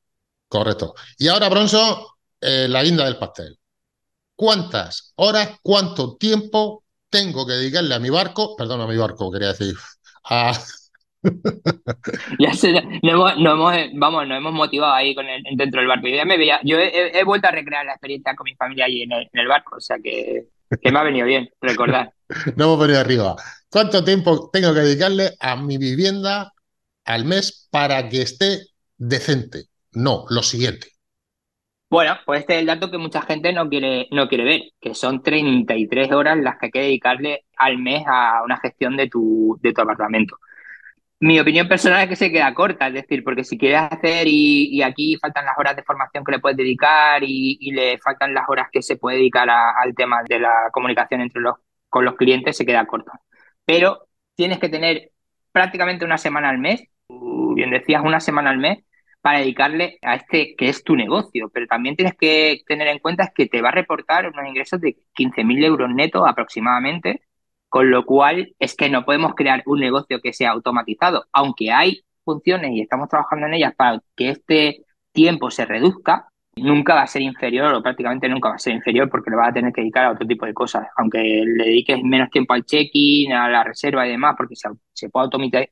Correcto. 0.49 0.95
Y 1.19 1.29
ahora, 1.29 1.49
Bronzo, 1.49 2.17
eh, 2.41 2.67
la 2.69 2.83
guinda 2.83 3.05
del 3.05 3.17
pastel. 3.17 3.57
¿Cuántas 4.35 5.13
horas, 5.15 5.61
cuánto 5.63 6.17
tiempo 6.17 6.83
tengo 7.09 7.47
que 7.47 7.53
dedicarle 7.53 7.95
a 7.95 8.01
mi 8.01 8.11
barco, 8.11 8.57
perdón, 8.57 8.81
a 8.81 8.89
mi 8.89 8.97
barco, 8.97 9.31
quería 9.31 9.53
decir, 9.53 9.77
a... 10.25 10.53
ya 12.39 12.53
sé, 12.53 12.73
no 13.03 13.35
hemos, 13.35 13.35
vamos, 13.95 14.29
nos 14.29 14.39
hemos 14.39 14.53
motivado 14.53 14.93
ahí 14.93 15.15
con 15.15 15.27
el, 15.27 15.43
dentro 15.57 15.81
del 15.81 15.89
barco. 15.89 16.09
Yo 16.09 16.17
ya 16.17 16.25
me 16.25 16.39
veía, 16.39 16.61
yo 16.65 16.79
he, 16.79 17.25
vuelto 17.25 17.49
a 17.49 17.53
recrear 17.53 17.85
la 17.85 17.93
experiencia 17.93 18.35
con 18.35 18.45
mi 18.45 18.55
familia 18.55 18.87
allí 18.87 19.03
en 19.03 19.13
el, 19.13 19.49
barco, 19.49 19.77
o 19.77 19.81
sea 19.81 19.97
que, 20.03 20.47
que, 20.81 20.93
me 20.93 20.99
ha 20.99 21.03
venido 21.03 21.27
bien 21.27 21.49
recordar. 21.61 22.13
no 22.57 22.65
hemos 22.65 22.79
venido 22.79 23.01
arriba. 23.01 23.37
¿Cuánto 23.71 24.05
tiempo 24.05 24.51
tengo 24.53 24.73
que 24.73 24.81
dedicarle 24.81 25.31
a 25.41 25.57
mi 25.57 25.79
vivienda 25.79 26.53
al 27.05 27.25
mes 27.25 27.69
para 27.71 28.09
que 28.09 28.23
esté 28.23 28.61
decente? 28.97 29.65
No, 29.93 30.25
lo 30.29 30.43
siguiente. 30.43 30.89
Bueno, 31.89 32.17
pues 32.27 32.41
este 32.41 32.55
es 32.55 32.61
el 32.61 32.67
dato 32.67 32.91
que 32.91 32.99
mucha 32.99 33.23
gente 33.23 33.53
no 33.53 33.69
quiere, 33.69 34.09
no 34.11 34.29
quiere 34.29 34.45
ver, 34.45 34.63
que 34.81 34.95
son 34.95 35.23
33 35.23 36.11
horas 36.13 36.37
las 36.39 36.59
que 36.59 36.67
hay 36.67 36.71
que 36.73 36.81
dedicarle 36.81 37.45
al 37.57 37.79
mes 37.79 38.03
a 38.07 38.43
una 38.45 38.59
gestión 38.59 38.97
de 38.97 39.09
tu, 39.09 39.57
de 39.63 39.73
tu 39.73 39.83
apartamento. 39.83 40.37
Mi 41.19 41.41
opinión 41.41 41.67
personal 41.67 42.03
es 42.03 42.09
que 42.11 42.17
se 42.17 42.31
queda 42.31 42.53
corta, 42.53 42.89
es 42.89 42.95
decir, 42.95 43.25
porque 43.25 43.43
si 43.43 43.57
quieres 43.57 43.81
hacer 43.91 44.27
y, 44.29 44.83
aquí 44.83 45.17
faltan 45.17 45.47
las 45.47 45.57
horas 45.59 45.75
de 45.75 45.83
formación 45.83 46.23
que 46.25 46.33
le 46.33 46.41
puedes 46.41 46.59
dedicar 46.59 47.23
y, 47.25 47.71
le 47.73 47.99
faltan 47.99 48.35
las 48.35 48.47
horas 48.49 48.69
que 48.71 48.83
se 48.83 48.97
puede 48.97 49.17
dedicar 49.19 49.49
al 49.49 49.95
tema 49.95 50.23
de 50.29 50.41
la 50.41 50.69
comunicación 50.73 51.23
entre 51.23 51.41
los, 51.41 51.57
con 51.89 52.05
los 52.05 52.17
clientes, 52.17 52.57
se 52.57 52.67
queda 52.67 52.87
corta. 52.87 53.13
Pero 53.65 54.09
tienes 54.35 54.59
que 54.59 54.69
tener 54.69 55.13
prácticamente 55.53 56.05
una 56.05 56.19
semana 56.19 56.51
al 56.51 56.59
mes, 56.59 56.85
bien 57.09 57.71
decías, 57.71 58.03
una 58.05 58.21
semana 58.21 58.51
al 58.51 58.59
mes, 58.59 58.85
para 59.23 59.41
dedicarle 59.41 59.99
a 60.03 60.17
este 60.17 60.55
que 60.57 60.69
es 60.69 60.85
tu 60.85 60.95
negocio, 60.97 61.51
pero 61.53 61.67
también 61.67 61.97
tienes 61.97 62.15
que 62.15 62.61
tener 62.67 62.89
en 62.89 62.99
cuenta 63.01 63.33
que 63.35 63.47
te 63.47 63.63
va 63.63 63.71
a 63.71 63.73
reportar 63.73 64.29
unos 64.29 64.47
ingresos 64.47 64.81
de 64.81 64.99
15.000 65.15 65.65
euros 65.65 65.91
netos 65.91 66.23
aproximadamente, 66.27 67.23
con 67.77 67.91
lo 67.91 68.07
cual 68.07 68.55
es 68.59 68.75
que 68.75 68.89
no 68.89 69.05
podemos 69.05 69.35
crear 69.35 69.63
un 69.67 69.81
negocio 69.81 70.23
que 70.23 70.33
sea 70.33 70.53
automatizado, 70.53 71.27
aunque 71.31 71.71
hay 71.71 72.01
funciones 72.25 72.71
y 72.73 72.81
estamos 72.81 73.07
trabajando 73.11 73.47
en 73.47 73.53
ellas 73.53 73.75
para 73.77 74.01
que 74.17 74.31
este 74.31 74.87
tiempo 75.13 75.51
se 75.51 75.67
reduzca, 75.67 76.27
nunca 76.57 76.95
va 76.95 77.03
a 77.03 77.07
ser 77.07 77.21
inferior 77.21 77.75
o 77.75 77.83
prácticamente 77.83 78.31
nunca 78.31 78.49
va 78.49 78.55
a 78.55 78.59
ser 78.59 78.73
inferior 78.73 79.11
porque 79.11 79.29
le 79.29 79.37
vas 79.37 79.51
a 79.51 79.53
tener 79.53 79.75
que 79.75 79.83
dedicar 79.83 80.07
a 80.07 80.13
otro 80.13 80.27
tipo 80.27 80.47
de 80.47 80.55
cosas, 80.55 80.87
aunque 80.97 81.19
le 81.19 81.65
dediques 81.65 82.03
menos 82.03 82.31
tiempo 82.31 82.55
al 82.55 82.65
check-in, 82.65 83.35
a 83.35 83.47
la 83.51 83.63
reserva 83.63 84.07
y 84.07 84.13
demás, 84.13 84.37
porque 84.39 84.57
se, 84.57 84.71
se 84.95 85.11
puede 85.11 85.29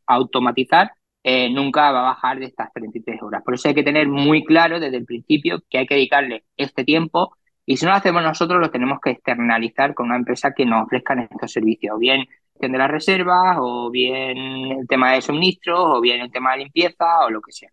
automatizar, 0.06 0.92
eh, 1.22 1.48
nunca 1.48 1.90
va 1.90 2.00
a 2.00 2.12
bajar 2.12 2.38
de 2.38 2.44
estas 2.44 2.70
33 2.74 3.22
horas. 3.22 3.42
Por 3.42 3.54
eso 3.54 3.68
hay 3.68 3.74
que 3.74 3.82
tener 3.82 4.08
muy 4.08 4.44
claro 4.44 4.78
desde 4.78 4.98
el 4.98 5.06
principio 5.06 5.62
que 5.70 5.78
hay 5.78 5.86
que 5.86 5.94
dedicarle 5.94 6.44
este 6.58 6.84
tiempo 6.84 7.34
y 7.66 7.76
si 7.76 7.84
no 7.84 7.92
lo 7.92 7.96
hacemos 7.96 8.22
nosotros 8.22 8.60
lo 8.60 8.70
tenemos 8.70 8.98
que 9.00 9.10
externalizar 9.10 9.94
con 9.94 10.06
una 10.06 10.16
empresa 10.16 10.52
que 10.52 10.66
nos 10.66 10.84
ofrezca 10.84 11.14
estos 11.14 11.52
servicios, 11.52 11.98
bien 11.98 12.26
de 12.60 12.78
las 12.78 12.90
reservas, 12.90 13.56
o 13.60 13.90
bien 13.90 14.38
el 14.38 14.86
tema 14.86 15.12
de 15.12 15.22
suministros, 15.22 15.78
o 15.80 16.00
bien 16.00 16.20
el 16.20 16.30
tema 16.30 16.52
de 16.52 16.58
limpieza, 16.58 17.24
o 17.26 17.30
lo 17.30 17.40
que 17.40 17.52
sea. 17.52 17.70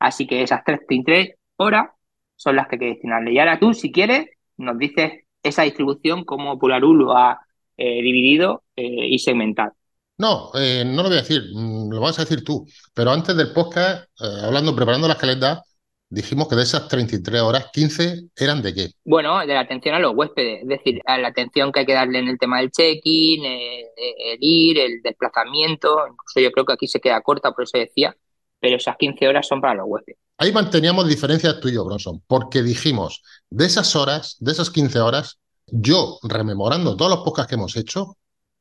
Así 0.00 0.26
que 0.26 0.42
esas 0.42 0.64
33 0.64 1.34
horas 1.56 1.90
son 2.36 2.56
las 2.56 2.68
que 2.68 2.76
hay 2.76 2.80
que 2.80 2.86
destinarle. 2.86 3.32
Y 3.32 3.38
ahora 3.38 3.58
tú, 3.58 3.74
si 3.74 3.90
quieres, 3.90 4.28
nos 4.56 4.78
dices 4.78 5.24
esa 5.42 5.62
distribución, 5.62 6.24
cómo 6.24 6.58
Pularu 6.58 6.94
lo 6.94 7.16
ha 7.16 7.40
eh, 7.76 8.02
dividido 8.02 8.64
eh, 8.76 9.08
y 9.08 9.18
segmentado. 9.18 9.72
No, 10.18 10.50
no 10.52 11.02
lo 11.02 11.08
voy 11.08 11.18
a 11.18 11.22
decir, 11.22 11.42
lo 11.54 12.00
vas 12.00 12.18
a 12.18 12.22
decir 12.22 12.42
tú. 12.42 12.66
Pero 12.92 13.12
antes 13.12 13.36
del 13.36 13.52
podcast, 13.52 14.08
hablando, 14.42 14.74
preparando 14.74 15.06
la 15.06 15.14
escaleta, 15.14 15.62
dijimos 16.10 16.48
que 16.48 16.56
de 16.56 16.62
esas 16.62 16.88
33 16.88 17.42
horas, 17.42 17.66
15 17.72 18.28
eran 18.36 18.62
de 18.62 18.74
qué? 18.74 18.88
Bueno, 19.04 19.38
de 19.40 19.46
la 19.54 19.60
atención 19.60 19.94
a 19.94 19.98
los 19.98 20.14
huéspedes, 20.14 20.62
es 20.62 20.68
decir, 20.68 21.00
a 21.04 21.18
la 21.18 21.28
atención 21.28 21.72
que 21.72 21.80
hay 21.80 21.86
que 21.86 21.94
darle 21.94 22.18
en 22.18 22.28
el 22.28 22.38
tema 22.38 22.58
del 22.58 22.70
check-in, 22.70 23.44
el, 23.44 23.84
el, 23.96 24.38
ir, 24.40 24.78
el 24.78 25.02
desplazamiento, 25.02 25.98
incluso 26.10 26.40
yo 26.40 26.50
creo 26.52 26.64
que 26.64 26.72
aquí 26.72 26.86
se 26.86 27.00
queda 27.00 27.20
corta, 27.20 27.52
por 27.52 27.64
eso 27.64 27.78
decía, 27.78 28.16
pero 28.60 28.76
esas 28.76 28.96
15 28.96 29.28
horas 29.28 29.46
son 29.46 29.60
para 29.60 29.74
los 29.74 29.86
huéspedes. 29.86 30.18
Ahí 30.38 30.52
manteníamos 30.52 31.08
diferencias 31.08 31.58
tú 31.60 31.68
y 31.68 31.74
yo, 31.74 31.84
Bronson, 31.84 32.22
porque 32.26 32.62
dijimos, 32.62 33.22
de 33.50 33.66
esas 33.66 33.96
horas, 33.96 34.36
de 34.38 34.52
esas 34.52 34.70
15 34.70 35.00
horas, 35.00 35.38
yo, 35.66 36.18
rememorando 36.22 36.96
todos 36.96 37.10
los 37.10 37.24
podcasts 37.24 37.48
que 37.48 37.56
hemos 37.56 37.76
hecho, 37.76 38.16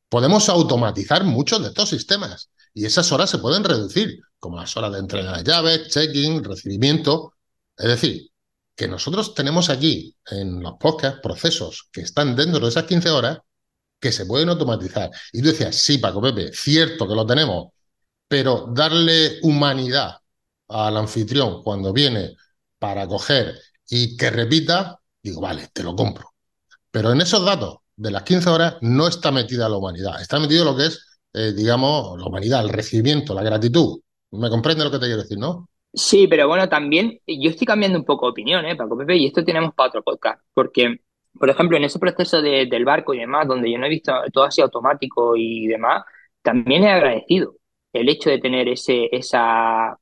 podemos 0.10 0.50
automatizar 0.50 1.24
muchos 1.24 1.62
de 1.62 1.68
estos 1.70 1.90
sistemas 1.90 2.50
y 2.74 2.86
esas 2.86 3.12
horas 3.12 3.30
se 3.30 3.38
pueden 3.40 3.64
reducir, 3.64 4.20
como 4.40 4.58
las 4.58 4.76
horas 4.78 4.92
de 4.92 5.00
entrega 5.00 5.38
de 5.38 5.44
llaves, 5.44 5.88
check-in, 5.90 6.44
recibimiento. 6.44 7.34
Es 7.78 7.88
decir, 7.88 8.30
que 8.76 8.88
nosotros 8.88 9.34
tenemos 9.34 9.70
aquí 9.70 10.16
en 10.30 10.62
los 10.62 10.74
podcasts 10.80 11.20
procesos 11.22 11.90
que 11.92 12.02
están 12.02 12.36
dentro 12.36 12.60
de 12.60 12.70
esas 12.70 12.84
15 12.84 13.10
horas 13.10 13.40
que 14.00 14.12
se 14.12 14.26
pueden 14.26 14.50
automatizar. 14.50 15.10
Y 15.34 15.42
tú 15.42 15.48
decías, 15.48 15.76
sí, 15.76 15.98
Paco 15.98 16.22
Pepe, 16.22 16.52
cierto 16.54 17.08
que 17.08 17.16
lo 17.16 17.26
tenemos, 17.26 17.70
pero 18.28 18.68
darle 18.74 19.40
humanidad 19.42 20.18
al 20.68 20.98
anfitrión 20.98 21.63
cuando 21.63 21.94
viene 21.94 22.36
para 22.80 23.08
coger 23.08 23.60
y 23.90 24.18
que 24.18 24.30
repita, 24.30 25.00
digo, 25.24 25.42
vale, 25.42 25.70
te 25.74 25.84
lo 25.84 25.96
compro. 25.96 26.34
Pero 26.92 27.12
en 27.12 27.22
esos 27.22 27.44
datos 27.46 27.78
de 27.96 28.12
las 28.12 28.24
15 28.24 28.50
horas 28.50 28.76
no 28.82 29.08
está 29.08 29.32
metida 29.32 29.70
la 29.70 29.78
humanidad, 29.78 30.22
está 30.22 30.40
metido 30.40 30.66
lo 30.66 30.76
que 30.76 30.88
es, 30.88 31.20
eh, 31.34 31.54
digamos, 31.54 32.20
la 32.20 32.26
humanidad, 32.28 32.62
el 32.63 32.70
recibimiento, 32.70 33.34
la 33.34 33.44
gratitud. 33.44 34.00
¿Me 34.32 34.50
comprende 34.50 34.84
lo 34.84 34.92
que 34.92 35.00
te 35.00 35.06
quiero 35.08 35.22
decir, 35.24 35.38
no? 35.40 35.70
Sí, 35.98 36.28
pero 36.28 36.48
bueno, 36.48 36.70
también 36.70 37.20
yo 37.26 37.50
estoy 37.50 37.66
cambiando 37.66 37.98
un 37.98 38.06
poco 38.06 38.28
de 38.28 38.32
opinión, 38.32 38.64
¿eh, 38.66 38.76
Paco 38.76 38.98
Pepe? 38.98 39.16
Y 39.18 39.26
esto 39.26 39.44
tenemos 39.44 39.74
para 39.74 39.90
otro 39.90 40.04
podcast, 40.04 40.40
porque, 40.54 40.98
por 41.40 41.50
ejemplo, 41.50 41.76
en 41.76 41.86
ese 41.86 41.98
proceso 41.98 42.40
de, 42.42 42.68
del 42.68 42.86
barco 42.86 43.16
y 43.16 43.20
demás, 43.20 43.48
donde 43.48 43.72
yo 43.72 43.80
no 43.80 43.88
he 43.88 43.90
visto 43.90 44.14
todo 44.32 44.44
así 44.44 44.62
automático 44.62 45.36
y 45.36 45.66
demás, 45.66 46.04
también 46.44 46.84
he 46.84 46.92
agradecido 46.92 47.56
el 47.94 48.10
hecho 48.10 48.30
de 48.30 48.38
tener 48.40 48.68
ese, 48.70 49.10
esa, 49.12 49.98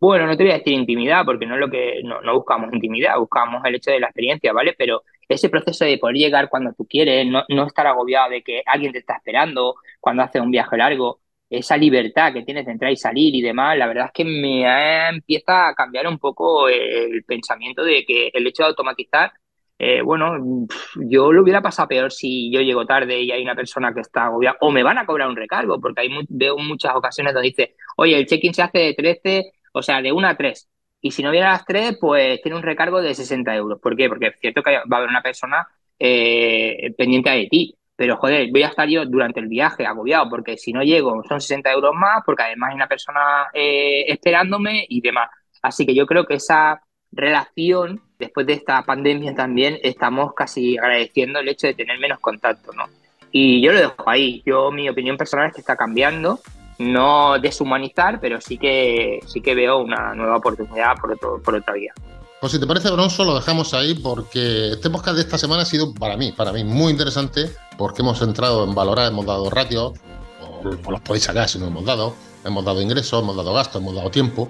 bueno, 0.00 0.26
no 0.26 0.36
te 0.36 0.44
voy 0.44 0.52
a 0.52 0.58
decir 0.58 0.72
intimidad, 0.72 1.24
porque 1.26 1.44
no 1.46 1.54
es 1.54 1.60
lo 1.60 1.70
que, 1.70 2.00
no, 2.04 2.20
buscamos 2.34 2.72
intimidad, 2.72 3.18
buscamos 3.18 3.62
el 3.66 3.74
hecho 3.74 3.90
de 3.90 4.00
la 4.00 4.06
experiencia, 4.06 4.52
¿vale? 4.54 4.74
Pero 4.78 5.02
ese 5.28 5.50
proceso 5.50 5.84
de 5.84 5.98
poder 5.98 6.16
llegar 6.16 6.48
cuando 6.48 6.72
tú 6.72 6.86
quieres, 6.86 7.26
no, 7.26 7.44
no 7.50 7.66
estar 7.66 7.86
agobiado 7.86 8.30
de 8.30 8.42
que 8.42 8.62
alguien 8.66 8.92
te 8.92 8.98
está 9.00 9.16
esperando 9.16 9.74
cuando 10.00 10.22
haces 10.22 10.40
un 10.40 10.50
viaje 10.50 10.76
largo, 10.78 11.20
esa 11.50 11.76
libertad 11.76 12.32
que 12.32 12.42
tienes 12.42 12.66
de 12.66 12.72
entrar 12.72 12.92
y 12.92 12.96
salir 12.96 13.34
y 13.34 13.42
demás, 13.42 13.76
la 13.78 13.86
verdad 13.86 14.06
es 14.06 14.12
que 14.12 14.24
me 14.24 15.08
empieza 15.08 15.68
a 15.68 15.74
cambiar 15.74 16.06
un 16.08 16.18
poco 16.18 16.68
el 16.68 17.24
pensamiento 17.24 17.84
de 17.84 18.04
que 18.04 18.30
el 18.32 18.46
hecho 18.46 18.62
de 18.64 18.70
automatizar, 18.70 19.32
eh, 19.78 20.02
bueno, 20.02 20.66
yo 20.96 21.32
lo 21.32 21.42
hubiera 21.42 21.60
pasado 21.60 21.88
peor 21.88 22.12
si 22.12 22.50
yo 22.52 22.60
llego 22.60 22.86
tarde 22.86 23.20
y 23.20 23.32
hay 23.32 23.42
una 23.42 23.54
persona 23.54 23.92
que 23.92 24.00
está 24.00 24.26
agobiada, 24.26 24.56
o 24.60 24.70
me 24.70 24.82
van 24.82 24.98
a 24.98 25.06
cobrar 25.06 25.28
un 25.28 25.36
recargo, 25.36 25.80
porque 25.80 26.02
hay, 26.02 26.10
veo 26.28 26.56
muchas 26.58 26.94
ocasiones 26.94 27.34
donde 27.34 27.48
dice, 27.48 27.76
oye, 27.96 28.16
el 28.18 28.26
check-in 28.26 28.54
se 28.54 28.62
hace 28.62 28.78
de 28.78 28.94
13, 28.94 29.52
o 29.72 29.82
sea, 29.82 30.00
de 30.00 30.12
1 30.12 30.28
a 30.28 30.36
3, 30.36 30.68
y 31.04 31.10
si 31.10 31.22
no 31.22 31.30
viene 31.30 31.46
las 31.46 31.66
3, 31.66 31.98
pues 32.00 32.40
tiene 32.40 32.56
un 32.56 32.62
recargo 32.62 33.02
de 33.02 33.14
60 33.14 33.54
euros. 33.54 33.78
¿Por 33.78 33.94
qué? 33.94 34.08
Porque 34.08 34.28
es 34.28 34.40
cierto 34.40 34.62
que 34.62 34.70
va 34.70 34.82
a 34.90 34.96
haber 34.96 35.10
una 35.10 35.20
persona 35.22 35.68
eh, 35.98 36.94
pendiente 36.96 37.28
de 37.28 37.46
ti. 37.46 37.76
Pero, 37.96 38.16
joder, 38.16 38.50
voy 38.50 38.62
a 38.64 38.68
estar 38.68 38.88
yo 38.88 39.06
durante 39.06 39.40
el 39.40 39.46
viaje 39.46 39.86
agobiado 39.86 40.28
porque 40.28 40.56
si 40.56 40.72
no 40.72 40.82
llego 40.82 41.22
son 41.28 41.40
60 41.40 41.70
euros 41.70 41.92
más, 41.94 42.22
porque 42.26 42.42
además 42.42 42.70
hay 42.70 42.76
una 42.76 42.88
persona 42.88 43.46
eh, 43.52 44.04
esperándome 44.08 44.84
y 44.88 45.00
demás. 45.00 45.30
Así 45.62 45.86
que 45.86 45.94
yo 45.94 46.04
creo 46.06 46.26
que 46.26 46.34
esa 46.34 46.82
relación, 47.12 48.02
después 48.18 48.46
de 48.46 48.54
esta 48.54 48.82
pandemia 48.82 49.34
también, 49.34 49.78
estamos 49.82 50.34
casi 50.34 50.76
agradeciendo 50.76 51.38
el 51.38 51.48
hecho 51.48 51.68
de 51.68 51.74
tener 51.74 51.98
menos 52.00 52.18
contacto, 52.18 52.72
¿no? 52.72 52.84
Y 53.30 53.60
yo 53.62 53.72
lo 53.72 53.78
dejo 53.78 54.10
ahí. 54.10 54.42
Yo, 54.44 54.70
mi 54.70 54.88
opinión 54.88 55.16
personal 55.16 55.48
es 55.48 55.54
que 55.54 55.60
está 55.60 55.76
cambiando 55.76 56.40
no 56.78 57.38
deshumanizar, 57.38 58.20
pero 58.20 58.40
sí 58.40 58.58
que 58.58 59.20
sí 59.26 59.40
que 59.40 59.54
veo 59.54 59.78
una 59.78 60.14
nueva 60.14 60.36
oportunidad 60.36 60.96
por, 61.00 61.12
otro, 61.12 61.40
por 61.42 61.54
otra 61.54 61.74
vía. 61.74 61.92
Pues 62.40 62.52
si 62.52 62.60
te 62.60 62.66
parece, 62.66 62.90
Bronzo, 62.90 63.24
lo 63.24 63.34
dejamos 63.34 63.72
ahí 63.72 63.94
porque 63.94 64.72
este 64.72 64.90
podcast 64.90 65.16
de 65.16 65.22
esta 65.22 65.38
semana 65.38 65.62
ha 65.62 65.64
sido 65.64 65.94
para 65.94 66.16
mí, 66.16 66.32
para 66.32 66.52
mí 66.52 66.62
muy 66.62 66.92
interesante 66.92 67.50
porque 67.76 68.02
hemos 68.02 68.20
entrado 68.22 68.64
en 68.64 68.74
valorar, 68.74 69.10
hemos 69.10 69.26
dado 69.26 69.50
ratios, 69.50 69.92
o, 70.40 70.90
los 70.90 71.00
podéis 71.00 71.24
sacar 71.24 71.48
si 71.48 71.58
no 71.58 71.66
hemos 71.66 71.84
dado, 71.84 72.14
hemos 72.44 72.64
dado 72.64 72.80
ingresos, 72.80 73.22
hemos 73.22 73.36
dado 73.36 73.52
gastos, 73.52 73.80
hemos 73.80 73.94
dado 73.94 74.10
tiempo 74.10 74.48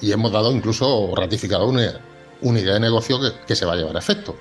y 0.00 0.12
hemos 0.12 0.32
dado 0.32 0.52
incluso 0.52 1.12
ratificado 1.14 1.66
una, 1.66 2.00
una 2.42 2.60
idea 2.60 2.74
de 2.74 2.80
negocio 2.80 3.20
que, 3.20 3.32
que, 3.46 3.56
se 3.56 3.64
va 3.64 3.72
a 3.72 3.76
llevar 3.76 3.96
a 3.96 3.98
efecto. 3.98 4.36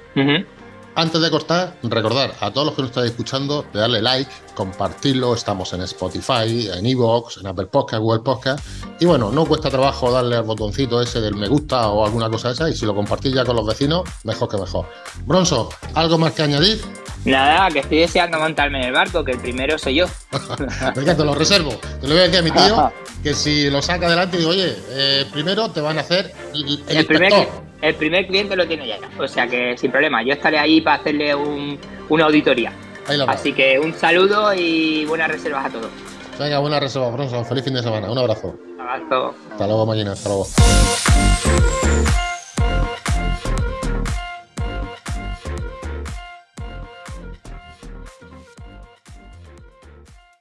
Antes 0.97 1.19
de 1.19 1.29
cortar, 1.29 1.77
recordar 1.83 2.33
a 2.39 2.51
todos 2.51 2.67
los 2.67 2.75
que 2.75 2.81
nos 2.81 2.91
estáis 2.91 3.11
escuchando 3.11 3.65
de 3.73 3.79
darle 3.81 4.01
like, 4.01 4.31
compartirlo. 4.55 5.33
Estamos 5.33 5.73
en 5.73 5.81
Spotify, 5.81 6.69
en 6.73 6.85
Evox, 6.85 7.35
en 7.35 7.47
Apple 7.47 7.65
Podcast, 7.65 8.01
Google 8.01 8.21
Podcast. 8.21 8.65
Y 9.01 9.05
bueno, 9.05 9.29
no 9.29 9.45
cuesta 9.45 9.69
trabajo 9.69 10.09
darle 10.09 10.37
al 10.37 10.43
botoncito 10.43 11.01
ese 11.01 11.19
del 11.19 11.35
me 11.35 11.49
gusta 11.49 11.89
o 11.89 12.05
alguna 12.05 12.29
cosa 12.29 12.51
esa. 12.51 12.69
Y 12.69 12.73
si 12.73 12.85
lo 12.85 12.95
compartís 12.95 13.33
ya 13.33 13.43
con 13.43 13.57
los 13.57 13.65
vecinos, 13.65 14.03
mejor 14.23 14.47
que 14.47 14.57
mejor. 14.57 14.85
Bronzo, 15.25 15.67
¿algo 15.95 16.17
más 16.17 16.31
que 16.31 16.43
añadir? 16.43 16.81
Nada, 17.25 17.69
que 17.69 17.79
estoy 17.79 17.99
deseando 17.99 18.39
montarme 18.39 18.79
en 18.79 18.85
el 18.85 18.91
barco, 18.93 19.23
que 19.23 19.31
el 19.33 19.39
primero 19.39 19.77
soy 19.77 19.95
yo. 19.95 20.05
Venga, 20.95 21.17
te 21.17 21.25
lo 21.25 21.33
reservo. 21.33 21.71
Te 21.99 22.07
lo 22.07 22.13
voy 22.13 22.19
a 22.23 22.27
decir 22.27 22.39
a 22.39 22.41
mi 22.43 22.51
tío 22.51 22.91
que 23.23 23.33
si 23.33 23.69
lo 23.69 23.81
saca 23.81 24.05
adelante, 24.05 24.37
digo, 24.37 24.51
oye, 24.51 24.75
eh, 24.89 25.25
primero 25.31 25.69
te 25.71 25.81
van 25.81 25.97
a 25.97 26.01
hacer 26.01 26.31
el, 26.53 26.83
el 26.87 27.05
primer, 27.07 27.33
el 27.81 27.95
primer 27.95 28.27
cliente 28.27 28.55
lo 28.55 28.67
tiene 28.67 28.87
ya. 28.87 28.99
O 29.19 29.27
sea 29.27 29.47
que 29.47 29.75
sin 29.77 29.91
problema, 29.91 30.23
yo 30.23 30.33
estaré 30.33 30.59
ahí 30.59 30.81
para 30.81 30.97
hacerle 30.97 31.33
un, 31.33 31.79
una 32.09 32.25
auditoría. 32.25 32.71
Así 33.27 33.53
que 33.53 33.79
un 33.79 33.93
saludo 33.93 34.53
y 34.53 35.05
buenas 35.05 35.29
reservas 35.29 35.65
a 35.65 35.69
todos. 35.69 35.89
Venga, 36.39 36.59
buenas 36.59 36.79
reservas, 36.81 37.13
Bronson. 37.13 37.45
Feliz 37.45 37.63
fin 37.63 37.73
de 37.73 37.81
semana. 37.81 38.11
Un 38.11 38.17
abrazo. 38.17 38.55
Un 38.67 38.81
abrazo. 38.81 39.35
Hasta 39.51 39.67
luego, 39.67 39.85
mañana. 39.85 40.11
Hasta 40.11 40.29
luego. 40.29 40.47